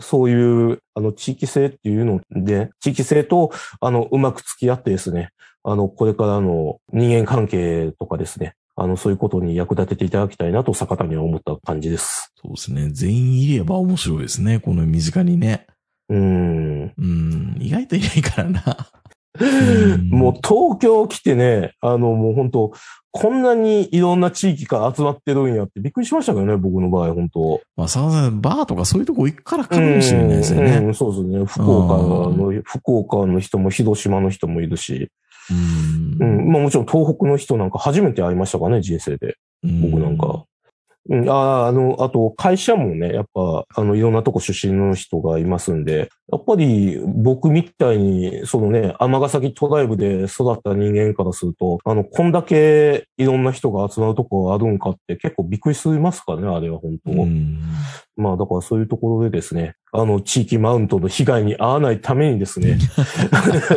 [0.02, 5.30] そういう、あの、地域性っていうので、地域性と、あの、うまく付き合ってですね、
[5.64, 12.34] あの、これからの人間関係とかですね、あの、そういうことに役立てていただきたいなと、坂田には思った感じです。
[12.42, 12.90] そうですね。
[12.92, 14.60] 全員いれば面白いですね。
[14.60, 15.68] この身近にね。
[16.10, 16.94] うーん。
[16.98, 17.58] うん。
[17.60, 18.62] 意外といないからな。
[19.98, 22.74] んもう東京来てね、あのもう本当
[23.14, 30.78] こんなにいろんな地域から集まってるんやってびっくりしましたけどね、僕の場合、本当まあ、さまざまバーとかそういうとこ行くからかもしれないですよね。
[30.78, 31.46] うんうんそうですね。
[31.46, 35.10] 福岡の、福岡の人も広島の人もいるし、
[35.50, 39.38] うんうん、まあもちろん東北の人なんか初めて会いましたからね、人生で。
[39.64, 40.46] 僕なんか。
[41.10, 57.12] うん、ああ、あの、あと、会社もね、やっぱ、あの、いろんなとこ出身の人がいますんで、やっぱり僕みたいに、そのね、尼崎トライブで育った人間からすると、あの、こんだけいろんな人が集まるとこあるんかって結構びっくりしますからね、あれは本当。
[57.12, 57.60] うん
[58.16, 62.78] まあ、だからそういうところでですね、あの、地域マウントの被害に遭わないためにですね、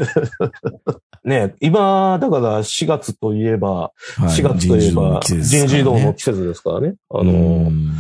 [1.25, 6.95] ね、今、だから4月といえば、はい4月といえば、人事異動の季節ですからね。
[7.11, 7.35] あの、う
[7.71, 7.93] ん。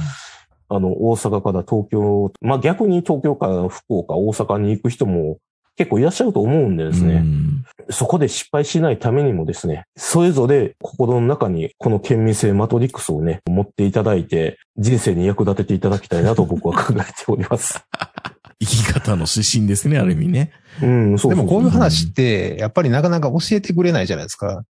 [0.69, 5.39] あの、大阪から東京、まあ逆に東京から福岡、大阪に行く人も
[5.77, 7.55] 結構いらっしゃると思うんでですね、うん
[7.91, 17.85] そこで失敗しないためにもですね、それぞれ心の中にこの県民性マトリックスをね、持っていただいて、人生に役立てていただきたいなと僕は考えております。
[18.61, 20.53] 生き方の指針ですね、ある意味ね。
[20.83, 24.65] うん、そうでもこういう話って、やっぱりなかなか教えてくれないじゃないですか。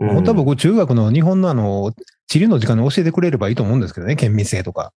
[0.00, 1.92] うん本当は僕、中学の日本のあの、
[2.26, 4.92] 地理の時間に教えてくれればいいと思うんですけどね、県民性とか。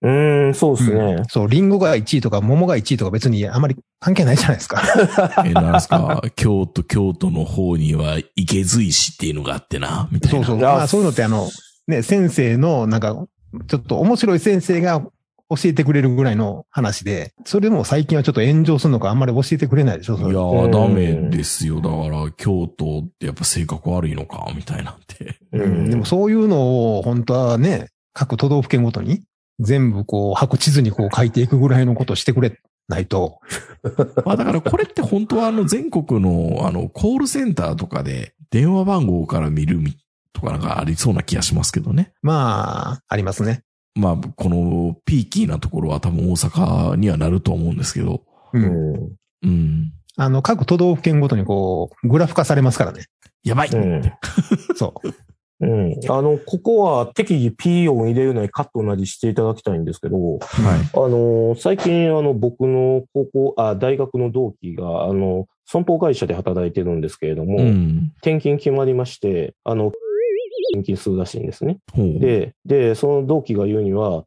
[0.00, 0.10] う
[0.50, 1.22] ん、そうですね。
[1.28, 4.82] そう、リンゴが1位とか桃が1位とか別にあまり関係ないじゃないですか。
[5.44, 10.46] え、なんですか、京都、京都の方には池髄市っていうのがあってな、みたいな。
[10.46, 10.62] そうそう。
[10.62, 11.48] まあそういうのってあの、
[11.88, 13.26] ね、先生のなんか、
[13.66, 21.80] ちょっと面白い先生が教えてくれるぐらいの話で、それでも最近はちょっと炎上するのかあんまり教えてくれないでしょ、それいやー、うんダメですよ。
[21.80, 25.40] だから、京都ってやっぱ性格悪いのか、みたいなんて。
[25.52, 29.22] うんでもそういうのを本当はね、各都道府県ごとに
[29.60, 33.40] 全部こう白地図にこう書いていくぐらいのことをしてくれないと。
[34.24, 39.96] まあだからこれって本当はあの全国のあのコールセンターとかで電話番号から見るみ
[40.32, 42.12] とかなんかありそうな気がしますけどね。
[42.22, 43.62] まあ、ありますね。
[43.94, 48.22] まあこのピーキーなところは多分大阪にはなると思うんですけど。
[48.52, 48.58] う。
[48.58, 49.12] うんん。
[49.42, 49.92] うん。
[50.16, 53.06] あの、各都道府県ごとにこう、グラフ化されますからね。
[53.44, 54.02] やばい、うん
[54.74, 55.14] そう。
[55.60, 55.98] うん。
[56.08, 60.40] あの、ここは適宜 P 音入れるなりカットなりしていただきたいんですけど、はい。
[60.40, 68.12] あの、最近、あの、僕の高校、あ、大学の同期が、あの、損保会社で働いてるんですけれども、うん。
[68.18, 69.92] 転勤決まりまして、あの、
[70.72, 71.78] 転勤するらしいんですね。
[71.96, 74.24] で、で、その同期が言うには、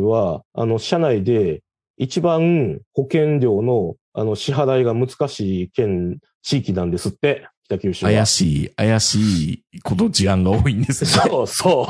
[0.00, 1.62] は、あの、社内で
[1.96, 8.12] 一番保険料の、あの、支払いが難しい県、地域なんですって、北九州は。
[8.12, 11.10] 怪しい、怪しいこと事案が多いんですね。
[11.10, 11.88] そう、そ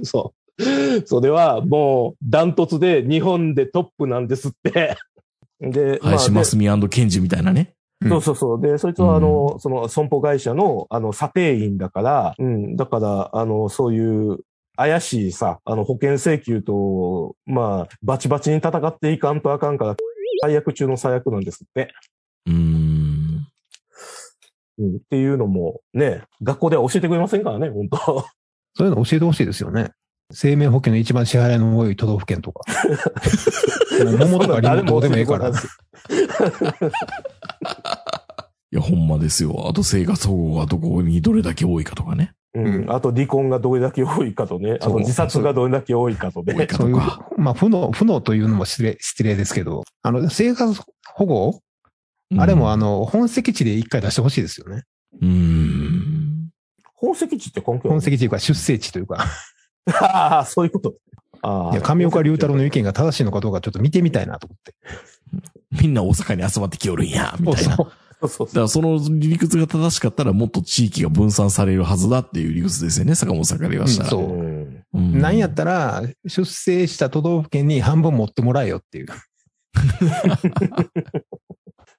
[0.00, 1.02] う、 そう。
[1.06, 4.96] それはもうダントツで日本でトップなんですって。
[5.60, 7.74] で、林真で澄ケンジみたいなね。
[8.08, 8.60] そうそうそう。
[8.60, 14.40] で、そいつはあの、その損保会社のあの査定員だから、うん、だから、あの、そういう
[14.76, 19.96] 怪しいさ、あの保険請求と、まあ、バチバチに戦っていかんとあかんから、
[20.42, 21.92] 最悪中の最悪なんですって。
[22.46, 22.81] うーん。
[24.82, 28.26] うん、っていうのもね、学校では教えてくれませんからね、本当
[28.74, 29.92] そういうの教えてほしいですよね。
[30.32, 32.62] 生命保険の一番支払いの多い都道府県とか。
[34.18, 35.50] 桃とかリンゴどうでもええから。
[35.50, 35.52] い
[38.70, 39.66] や、ほんまですよ。
[39.68, 42.32] あと生活保護がどこにどれだけ多いかとかね。
[42.54, 42.90] うん。
[42.90, 44.78] あと離婚がどれだけ多いかとね。
[44.80, 46.66] あと自殺がどれだけ多いかとね。
[46.70, 46.96] そういう
[47.36, 50.80] まあ、負の、負のというのも失礼、失礼ですけど、あの、生活
[51.14, 51.60] 保護、
[52.38, 54.84] あれもあの、の、本籍地で一回出してほしいですよね。
[55.20, 56.50] うーん。
[56.94, 59.24] 本籍地って関係ある本籍地というか出生地というか。
[60.00, 60.94] ああ、そういうこと。
[61.42, 61.72] ああ。
[61.72, 64.74] いや、上岡龍太郎の意見が正しいのかどうかちょっと見てみたいなと思って。
[65.82, 67.76] みんな大阪に集まってきよるんや、みたいな。
[67.76, 68.62] だかそうそうそう。
[68.62, 74.10] らその理屈が正しかったらもっと地域が分散されるはずだっていう理屈ですよね、坂本さんから言わしたら。
[74.10, 79.06] うんそううんうんなんやったら、出生した都道府県に半分持ってもらえよっていう。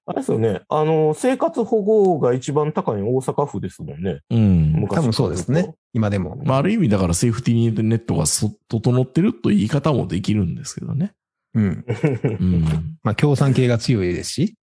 [0.05, 0.61] あれですよね。
[0.67, 4.19] あの、生活保護が一番高いの大阪府ですもんね。
[4.29, 4.73] うん。
[4.73, 5.73] 昔多分そうですね。
[5.93, 6.41] 今でも。
[6.43, 11.13] まあ、ある意味だからセーフティーネットがそ整ってるという言い方もできるんですけどね。
[11.53, 11.85] うん。
[12.23, 12.97] うん。
[13.03, 14.55] まあ、共産系が強いですし、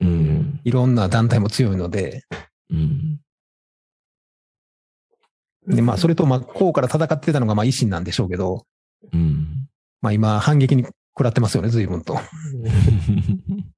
[0.00, 0.60] うん。
[0.64, 2.24] いろんな団体も強いので、
[2.70, 3.20] うん。
[5.66, 8.66] で、まあ、それと、まあ、こうから戦ってたのが、まあ、維新なんでしょうけど、
[9.12, 9.68] うん。
[10.02, 12.18] まあ、今、反撃に食らってますよね、随分と。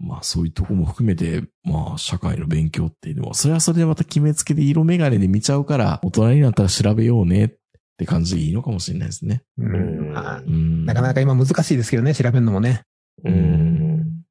[0.00, 7.50] まあそういうとこも含めて、まあ社会の勉強っていうのは、それはそれでまた決めつけで色眼鏡で見ちゃうから、大人になったら調べようねっ
[7.98, 9.42] て感じでいいのかもしれないですね。
[9.58, 10.14] うん
[10.46, 10.86] うん。
[10.86, 12.82] なかなか今難しいですけどね、調べるのもね。
[13.24, 14.22] うん。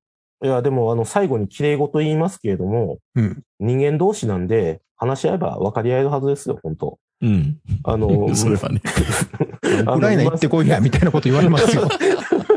[0.43, 3.43] いや、でも、あの、最後に綺麗事言いますけれども、うん。
[3.59, 7.57] 人間同士なんで、話し合えば分かり合えるはずですよ、本当うん。
[7.83, 8.81] あの、 それはね。
[9.61, 11.87] ウクライナ行ってこいや、みたいなこと言われますよ。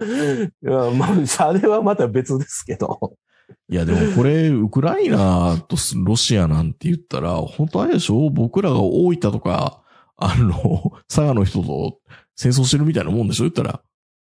[0.62, 3.14] いや、まあ、あれはまた別ですけど。
[3.70, 8.30] いや、でもこれ、ウクライナとロシアなんて言ったら、本当あれでしょ？
[8.30, 9.82] 僕らが大分とか、
[10.16, 11.98] あの、佐賀の人と
[12.36, 13.44] 戦争してるみたいなもんでしょ？
[13.44, 13.80] 言ったら。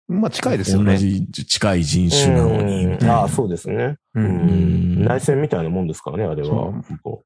[0.06, 0.92] まあ近いですよね。
[0.92, 3.20] 同じ近い人種なのに、みたいな。
[3.20, 3.96] ああ、そうですね。
[4.14, 4.20] う。
[4.20, 5.04] うんんん。
[5.04, 6.72] 内戦みたいなもんですからね、あれは。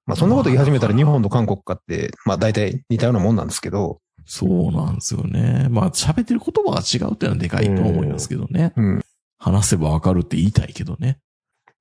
[0.06, 3.98] まあそんなこと言い始めたら日本と韓国かって、まあ大体似たようなもんなんですけど、
[4.30, 5.68] そうなんですよね。
[5.70, 8.74] まあ、喋ってる言葉が違うっていうのはでかいと思いますけどね。
[8.76, 9.00] うん。
[9.38, 11.18] 話せばわかるって言いたいけどね。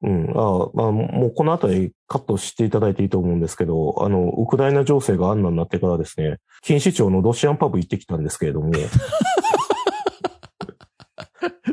[0.01, 0.29] うん。
[0.29, 8.71] ああ、まあ、もうこのあたりカットしていただいていいと思うんですけど、あの、ウクライナ情勢があんなになってからですね、錦糸町のロシアンパブ行ってきたんですけれども、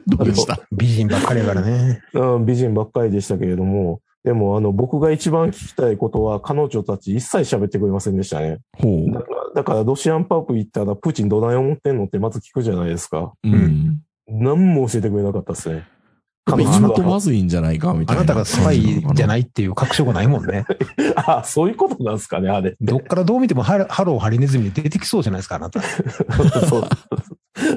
[0.06, 0.58] どうでした？
[0.72, 2.02] 美人ばっかりやからね。
[2.12, 8.58] うん美人ばっかりでしたけれども、でも、あの、僕が一番聞きたいことは、彼女たち一切喋ってくれませんでしたね。
[8.78, 13.34] ほだから、だからロシアンパブ行ったら、プーチンどない思ってんのってまず聞くじゃないですか。
[13.44, 13.48] う。
[13.48, 14.00] うん。
[14.26, 15.86] 何も教えてくれなかったですね。
[16.46, 17.20] 彼彼女女とまは。
[17.20, 18.22] ずいんじゃないかみたいな。
[18.22, 18.80] あなたがスパイ
[19.14, 20.64] じゃないいっていう確証がないもんね。
[21.16, 22.76] あそういうことなんですかね、あれ。
[22.80, 25.80] どっからどう見てもハロハローハリネズミに出てきそうじゃないですか、あなた。
[26.68, 26.88] そう、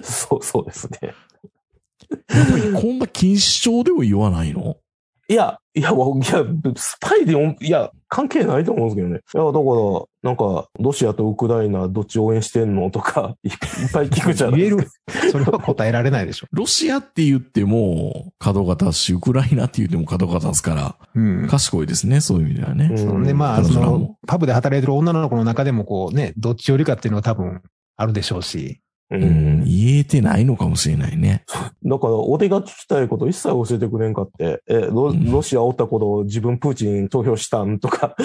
[0.02, 1.14] そう、そうですね。
[2.30, 4.78] やっぱりこんな禁止症でも言わないの？
[5.30, 6.44] いや、いや、わいや、
[6.78, 9.16] スパイでも、いや、関係ないと思うんですけどね。
[9.18, 12.90] いや、だから、なんか、ロシアとウクライナどっち応援してんの？
[12.92, 13.58] とか、いいっ
[13.92, 15.22] ぱい聞くじゃない言えですか。
[15.26, 15.32] る。
[15.32, 16.48] それは答えられないでしょ。
[16.54, 21.48] ロシアって言っても角が立つし、ウクライナって言っても角が立つから、うん。
[21.48, 22.86] 賢いですね、そういう意味ではね。
[22.86, 27.62] うんで、まあ、そのパブで働いてる女の子の中でもこうね、どっち寄りかっていうのは多分
[27.98, 28.80] あるでしょうし。
[29.10, 31.46] ううんん、言えてないのかもしれないね。
[31.86, 38.24] だから、俺が聞きたいこと一切教えてくれんかって、え、ロうんロシアおった頃自分プーチン投票したんとか、い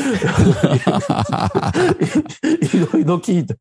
[2.92, 3.56] ろいろ聞いて、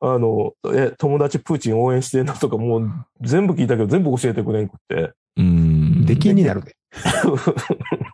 [0.00, 2.90] あの、え、友達プーチン応援してんのとかもう
[3.20, 5.12] 全部聞いたけど全部教えてくれんくって。
[5.36, 6.04] うん。
[6.04, 6.74] 出禁になるで。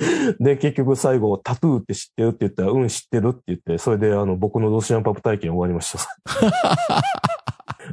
[0.40, 6.00] で、結局最後、タトゥーって知ってるって言ったら、うん、知ってるって言って、それであの、僕のロシアンパブ体験終わりました。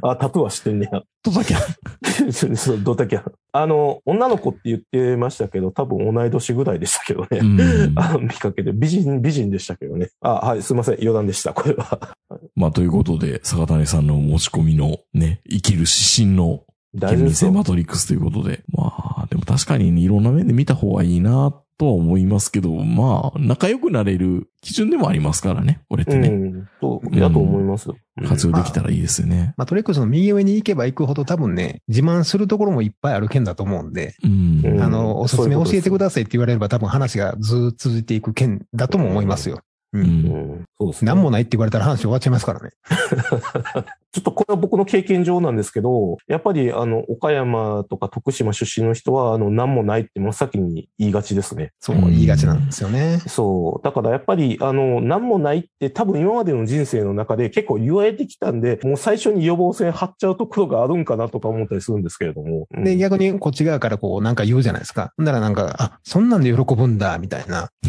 [0.00, 1.02] あ、タトゥーは知ってんねや。
[1.22, 1.54] とだけ。
[2.32, 3.20] そう、どうだっけ
[3.52, 7.38] あの、女の子って言ってましたけど、多分同い年ぐらいでしたけどね。
[7.40, 7.98] うん。
[7.98, 10.10] あの見かけて、美人、美人でしたけどね。
[10.20, 12.14] あ、はい、すいません、余談でした、これは。
[12.54, 16.62] まあ、ということで、坂谷さんの持ち込みのね、生きる指針の
[16.94, 17.52] 大丈夫ですよ。
[17.52, 18.62] マトリックスということで。
[18.68, 26.28] まあ、でも確かにいろんな面で見た方がいいな、とは思いますけど、まあ、仲良くなれる基準でもありますからね、これってね。
[26.28, 26.68] うん。
[26.80, 27.90] そう、だと思います。
[27.90, 29.54] うん活用できたらいいですよね。
[29.56, 34.62] まあ、トレックスの右上に行けば行くほど多分ね、自慢するところもいっぱいある件だと思うんで、うん。
[34.64, 39.60] うんあの、おすすめ教えてくさださいって言われれば多分話がずーっと続いていく件だとも思いますよ。
[39.92, 39.98] う。
[39.98, 40.02] ん。
[40.02, 41.12] うん、そうですね。
[41.12, 42.70] 何もないって言われたら話終わっちゃいますからね。
[44.10, 51.72] ちょっとこれは僕の経験上なんですけど、やっぱりあの、岡山とか徳島出身の人は、あの、何もないって真っ先に言いがちですね。
[51.78, 53.20] そううん言いがちなんですよね。
[53.26, 53.84] そう。
[53.84, 62.66] だからやっぱり、あの、何もないって多分今までの人生の中で結構言われてきたんで、もう最初に予防線張っちゃうところがあるんかなとか思ったりするんですけれども。
[62.74, 65.12] うんで、逆にこっち側からこうなんか言うじゃないですか。
[65.16, 67.70] ほんならなんか、あ、そんなんで喜ぶんだ、みたいな。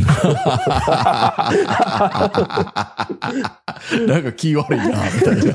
[4.07, 5.53] なんか気悪いな、みたいな。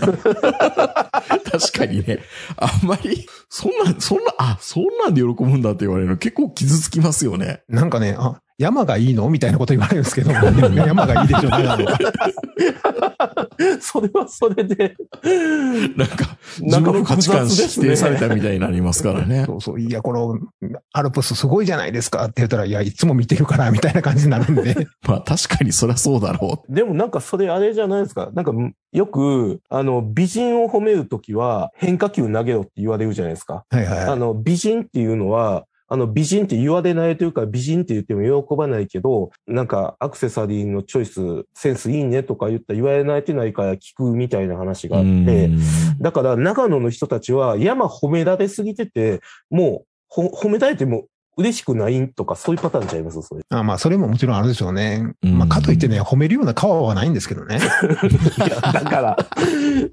[0.59, 2.21] 確かにね。
[2.57, 7.63] あんまり、そんな、そんな、あ、そんなんで喜ぶんだって言われるの結構傷つきますよね。
[7.69, 9.29] なんかね、あ、山がいいの？
[9.31, 10.31] みたいなこと言われるんですけど、
[10.87, 11.99] 山がいいでしょ、長野は
[13.81, 14.95] それはそれで、
[15.97, 19.45] なんか、自なんか分の価値観指定されたみたいになりますからね。
[19.47, 20.39] そうそう、いや、この、
[20.93, 24.87] アルプスすごいじゃないですかって言ったら、いや、いつも見てるから、みたいな感じになるんで。
[25.07, 28.31] まあ確かにそりゃそうだろでもなんかそれあれじゃないですか。
[28.35, 28.53] なんか
[28.93, 33.65] よく、あの、美人を褒めるときは変化球投げろって言われるじゃないですか。
[33.71, 33.99] はいはい。
[34.05, 35.65] あの、美人っていうのは、
[35.95, 44.91] あの、美人って言われないというか、美人って言っても喜ばないけど、なんか、アクセサリーのチョイス、センスいいねとか言ったら言われないてないから聞くみたいな話う。
[44.91, 45.13] があって、う
[45.51, 45.59] ん
[46.01, 49.21] だから長野の人たちは山褒められすぎてて、
[49.51, 51.07] もう、ほ褒められても
[51.37, 53.21] 嬉しくないとか、そういうパターンちゃいます？
[53.23, 53.43] それ。
[53.51, 55.15] あまあ、それももちろんあるでしょうね。
[55.23, 57.59] うんまあ、かといってね、褒めるような顔はないんですけどね。
[58.39, 59.17] いや、だから、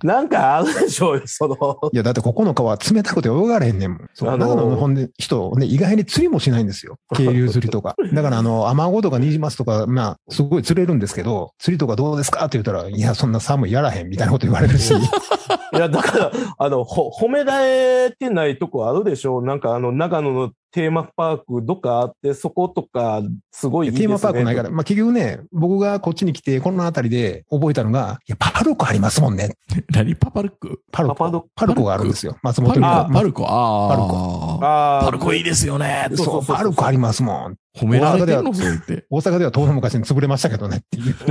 [0.04, 1.90] なんかあるでしょうよ、その。
[1.92, 4.10] いや、だってここの川冷たくて泳がれへんねんもん。
[4.14, 6.98] そうあのー長野のほんで人、ね、意外に釣りもしないんですよ。
[7.16, 7.96] 渓流釣りとか。
[8.14, 14.94] だから、あの、アマゴとかニジマスとか、まあ、すごい釣れるんですけど、釣りとかどうですかって言ったら、いや、そんな寒いやらへんみたいなこと言われるし。
[15.74, 24.08] いや、だから、あの、ほ、褒められてないとこあるでしょなんかあの、長野のテーマパークどっかあって、そことか、すごいいいですね。
[24.08, 29.58] テーマパークないから、まあ、結局ね、僕がこっちに来て、この辺りで覚えたのが、いや、パルコありますもんね。
[29.92, 30.16] 何？
[30.16, 30.82] パパルク？
[30.92, 31.16] パルコ。
[31.16, 32.38] パパドパルコがあるんですよ。
[32.42, 33.10] 松本には。
[33.12, 35.00] パルコあパルあ。
[35.00, 36.08] あーパルコいいですよね。
[36.16, 37.56] そうそう、パルコありますもん。
[37.78, 38.54] 褒められてるの？
[38.54, 39.06] そう言って。
[39.10, 41.16] 大阪では遠の昔に潰れましたけどねっていう。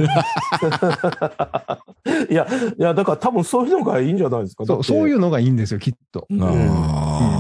[2.31, 2.47] いや、
[2.79, 4.65] いや、だから多分そういうのがいいんじゃないですか。。
[4.67, 6.27] そう、そういううのがいいんですよ、きっと。
[6.31, 6.43] あうん。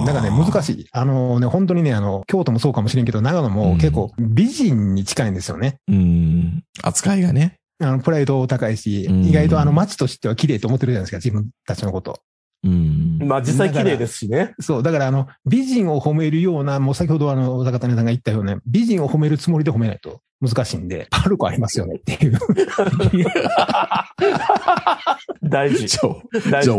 [0.02, 0.04] あ。
[0.06, 0.86] だからね、難しい。
[0.92, 5.76] あのね、本当にね、あの、京都もそうかもしれんけど、長野うんも結構美人に近いんですよね。
[5.88, 6.62] うん。
[6.82, 7.56] 扱いがね。
[7.82, 12.18] あの、プライド高いし、うん意外とあの街としては綺麗と思ってるじゃないですか、自分たちのこと。
[12.62, 13.18] うん。
[13.22, 14.54] まあ実際綺麗ですしね。
[14.60, 22.38] そう、だからあの、美人を褒めるような、もう先ほどあの、小坂谷さんが言ったような、美人を褒めるつもりで褒めないと難しいんで、パルコありますよねっていう。
[25.42, 25.86] 大事。
[25.86, 26.14] じゃあ、
[26.50, 26.76] 大じゃあ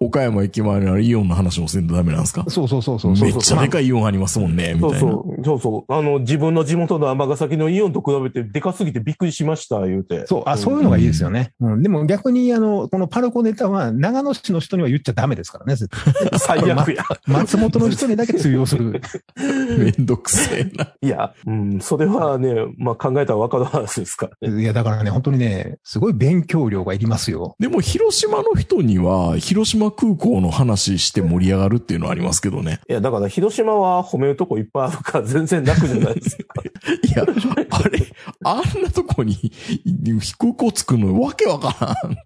[0.00, 2.44] 岡山駅前のイオンの話もせんとダメなんですか？
[2.48, 3.28] そうそうそうそうそう。
[3.28, 4.98] めっちゃでかいイオンありますもんね、みたいな。
[4.98, 5.92] そうそう、そうそう。
[5.92, 10.26] あの、自分の地元の尼崎のイオンと比べてでかすぎてびっくりしました、言うて。
[10.26, 11.52] そう、あ、そういうのがいいですよね。
[11.60, 11.82] うん。
[11.82, 17.04] でも逆に、あの、このパルコネタは、長野市の人には言っちゃダメですからね、絶対最悪や。
[17.26, 19.00] 松本の人にだけ通用する。
[19.78, 20.92] めんどくせえな。
[21.00, 24.62] いや、うん、それはね、まあ考えたら分かる話ですからね。
[24.62, 27.56] いや、だからね、本当にね、すごい勉強量がいりますよ。
[27.58, 32.80] でも、広島の人には、広島空港の話して盛り上がるっていうのはありますけどね。
[32.88, 36.62] いや、だから広島は褒めるとこいっぱいあるから全然楽じゃないですか。
[36.62, 37.24] いや、
[37.70, 38.06] あれ、
[38.44, 39.36] あんなとこに
[40.38, 42.16] 空港作るのわけわからん。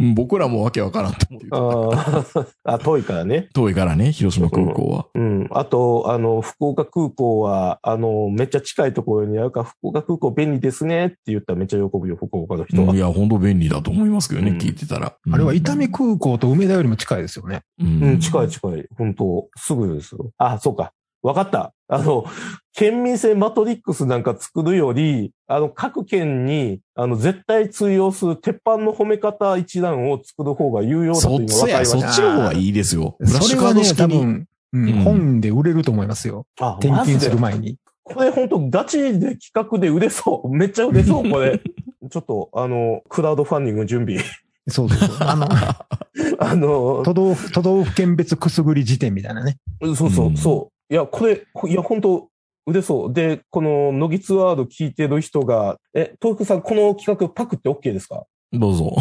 [0.00, 1.94] うん僕らもわけわからんと思う。
[1.94, 3.48] あーあ、遠いからね。
[3.52, 5.06] 遠いからね、広島空港は。
[5.14, 5.48] うん。
[5.50, 12.94] あと、あの、福岡空港は、あの、めっちゃ近いところにあるから、福岡空港便利ですねって言ったらめっちゃ喜ぶよ、福岡の人は。
[12.94, 15.14] いや、本当便利だと思いますけどね、うん聞いてたら。
[15.30, 17.62] あれは伊丹空港と梅田よりも近いですよね。
[17.80, 18.86] うんうん、近い近い。
[18.96, 20.30] 本当すぐですよ。
[20.38, 20.92] あ、そうか。
[21.22, 21.72] わかった。
[21.88, 22.24] あの、
[22.72, 33.16] 県民性マトリックスなんか作るより、あの、各県に、あの、絶対通用する鉄板の褒め方一覧を作る方が有用だと今分かりましそっちの方がいいですよ。
[33.24, 33.82] それはね。
[33.94, 34.22] 多分、う
[34.78, 36.46] んうん本で売れると思いますよ。
[36.54, 36.74] た。
[36.74, 37.78] あ、転勤する前に。
[38.14, 40.48] これ本当ガチで企画で売れそう。
[40.50, 41.60] めっちゃ売れそう、これ。
[42.10, 44.18] ちょっと、あの、クラウドファンディング準備。
[44.68, 45.28] そうそうそう。
[45.28, 45.46] あの、
[46.40, 49.58] あの、都道府、都道府県別くすぐり辞典みたいなね。
[49.96, 50.92] そうそうう、んそう。
[50.92, 52.28] いや、これ、いや、本当
[52.66, 53.12] 売れそう。
[53.12, 58.24] で、この、乃木ツアード聞いてる人が、え、東福さん、この企画パクって OK ですか？
[58.52, 58.96] どうぞ。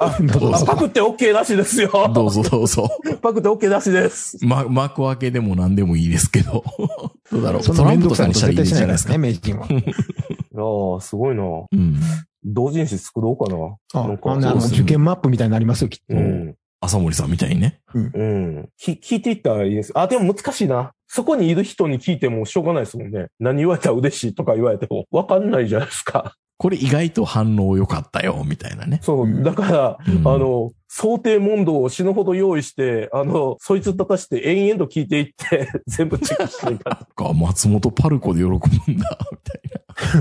[0.00, 1.90] あ、どうぞあパクって OK らしいですよ。
[2.14, 2.88] どうぞどうぞ。
[3.20, 4.38] パクって OK らしいです。
[4.44, 6.62] ま、幕開けでも何でもいいですけど。
[7.32, 7.62] どうだろう。
[7.62, 9.08] そんトランんどくさいかにしたらいいじゃないですか。
[9.10, 9.66] ないか名人は。
[10.94, 11.42] ああ、すごいな。
[11.42, 11.96] うん。
[12.44, 14.02] 同人誌作ろうかな。
[14.04, 16.14] あなんかあのあのそうですね受験マップみたいになりますよ、きっと。
[16.14, 16.54] うん。
[16.80, 17.80] 朝森さんみたいにね。
[17.94, 18.68] うん。
[18.76, 19.92] き聞いていったらいいです。
[19.96, 20.92] あ、でも難しいな。
[21.08, 23.26] そこにいる人に聞いてもしょうがないですもんね。
[23.40, 26.36] 何言われたら嬉しいとか言われてもわかんないじゃないですか。
[26.56, 29.00] これ意外と反応良かったよ、みたいなね。
[29.02, 29.26] そうう。
[29.26, 38.98] んだから、うんあの、想定問答を死ぬほど用意して、あの、そいつ立たして延々と聞いていって、 全部チェックしないかか松本パルコで喜ぶんだ、みたい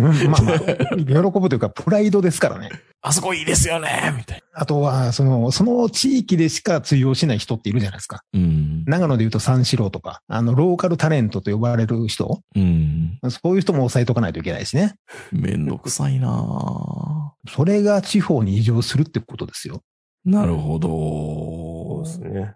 [0.01, 0.29] な。
[0.29, 2.71] まあまあ、喜ぶというか、プライドですからね。
[3.03, 8.23] あそこいいですよね、みたいあとは、その、その地域でしか通用しない人っているじゃないですか。
[8.33, 8.39] な。
[8.39, 8.83] うん。
[8.87, 13.19] 長野で言うと三四郎とか、あの、ローカルタレントと呼ばれる人、うん。
[13.29, 14.95] そういう人も抑えとかないといけないしね。
[15.31, 19.83] めんどくさいなそれが地方に移住するってことですよ。
[20.25, 22.09] なるほそうどで。
[22.09, 22.55] すね。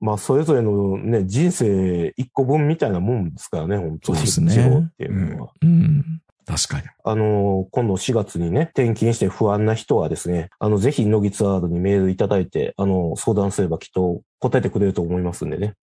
[0.00, 4.18] まあ、それぞれのね、人生一個分みたいなもんですからね、本当に。
[4.18, 5.52] そうですね地方っていうのは。
[5.60, 6.22] うん。
[6.48, 6.86] 確かに。
[7.04, 15.74] あの、今度4月にね、転勤して不安な人はですね、あの、ぜひ、乃木ツアードにメールいただいて、あの、相談すればきっと答えてくれると思いますんでね。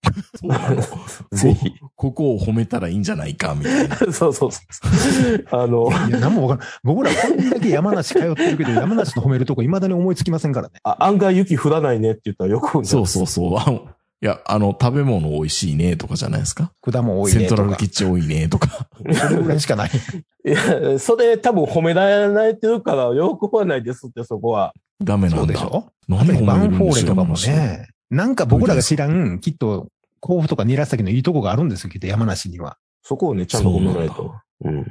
[1.32, 1.72] ぜひ。
[1.95, 3.95] ここを褒めたらいいんじゃないか、みたいな。
[4.11, 5.45] そうそうそう。
[5.51, 6.72] あの、いや、なんもわからん。
[6.84, 10.80] 僕らこんだけ山梨通ってるけど、山梨の褒めるとこ未だに思いつきませんからね。
[10.84, 13.95] あ案外雪降らないねって言ったらよくそうそうそう。
[14.26, 16.71] いや、あの、食べ物美味しいね、とかじゃないですか？
[16.82, 17.86] 果も多いねセントラルキ。
[17.86, 18.88] ッチン多いね、とか。
[18.97, 19.91] それぐらいしかない。
[19.93, 23.19] いや、それ多分褒められてるから喜
[23.53, 24.73] ばないですって、そこは。
[24.99, 25.38] ダメなんだ。
[25.38, 25.91] そうでしょ？
[26.07, 27.36] なんで褒めバンフォれるんでしょうーレとかも。
[27.36, 27.88] ね。
[28.09, 29.89] なんか僕らが知らん、きっと、
[30.21, 32.78] 甲府とか韮崎のいいとこがあるんですよ、きっと山梨には。
[33.03, 34.34] そこをね、ちゃんと褒めないそうと。
[34.61, 34.86] うん。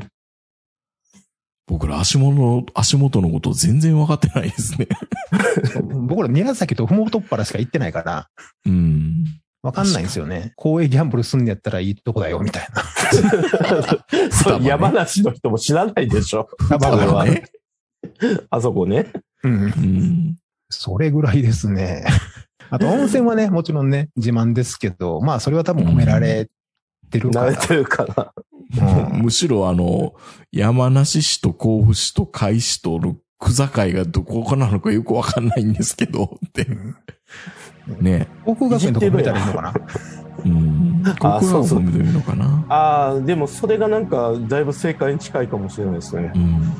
[1.66, 4.86] 僕ら足元の、足元のこと全然分かってないですね。
[6.06, 8.28] 僕ら韮崎とふもとっぱらしか行ってないから、
[8.66, 9.24] うん。
[9.62, 10.52] わかんないんですよね。
[10.56, 14.28] 公営ギャンブルすんのやったらいいとこだよ、みたいな。
[14.30, 16.50] そう、ね山梨の人も知らないでしょ。
[16.68, 17.44] はね。
[18.50, 19.10] あそこね。
[19.42, 19.62] うん。
[19.64, 20.36] うん。
[20.68, 22.04] それぐらいですね。
[22.68, 26.50] あと温泉はね、もちろんね、自慢ですけど、まあそれは多分褒められ
[27.10, 27.52] てるから。
[27.52, 28.34] 慣れてるから。
[28.80, 30.14] うんむしろあの、
[30.52, 36.66] 山梨市と甲府市と甲斐市との区境がどこなのかよくわかんないんですけど、って。
[38.00, 38.28] ね。
[38.44, 39.74] 航空学園とか見たらいいのかな
[40.44, 41.02] うん。
[41.18, 42.64] ここそうそうは見てみるのかな。
[42.68, 46.32] ああ、でもそれがなんか、だいぶ正解に近いかもしれないですね。
[46.34, 46.72] うん。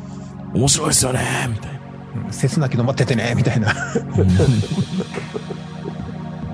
[0.55, 1.78] 面白いですよね、みたいな。
[1.78, 1.84] うん
[2.30, 3.68] 切なきの待っててね、みたいな。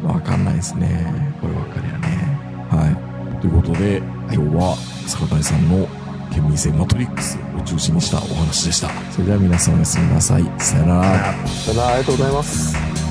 [0.02, 1.34] わかんないですね。
[1.40, 2.08] こればっかりはね。
[2.70, 2.90] は
[3.36, 3.40] い。
[3.40, 3.98] ということで、
[4.32, 4.76] 今日は
[5.10, 5.88] 坂谷さんの
[6.32, 8.88] 県民性マトリックスを中心にしたお話でした。
[9.10, 10.44] それでは皆さんおやすみなさい。
[10.58, 11.34] さよなら。
[11.66, 13.09] ただ、ありがとうございます。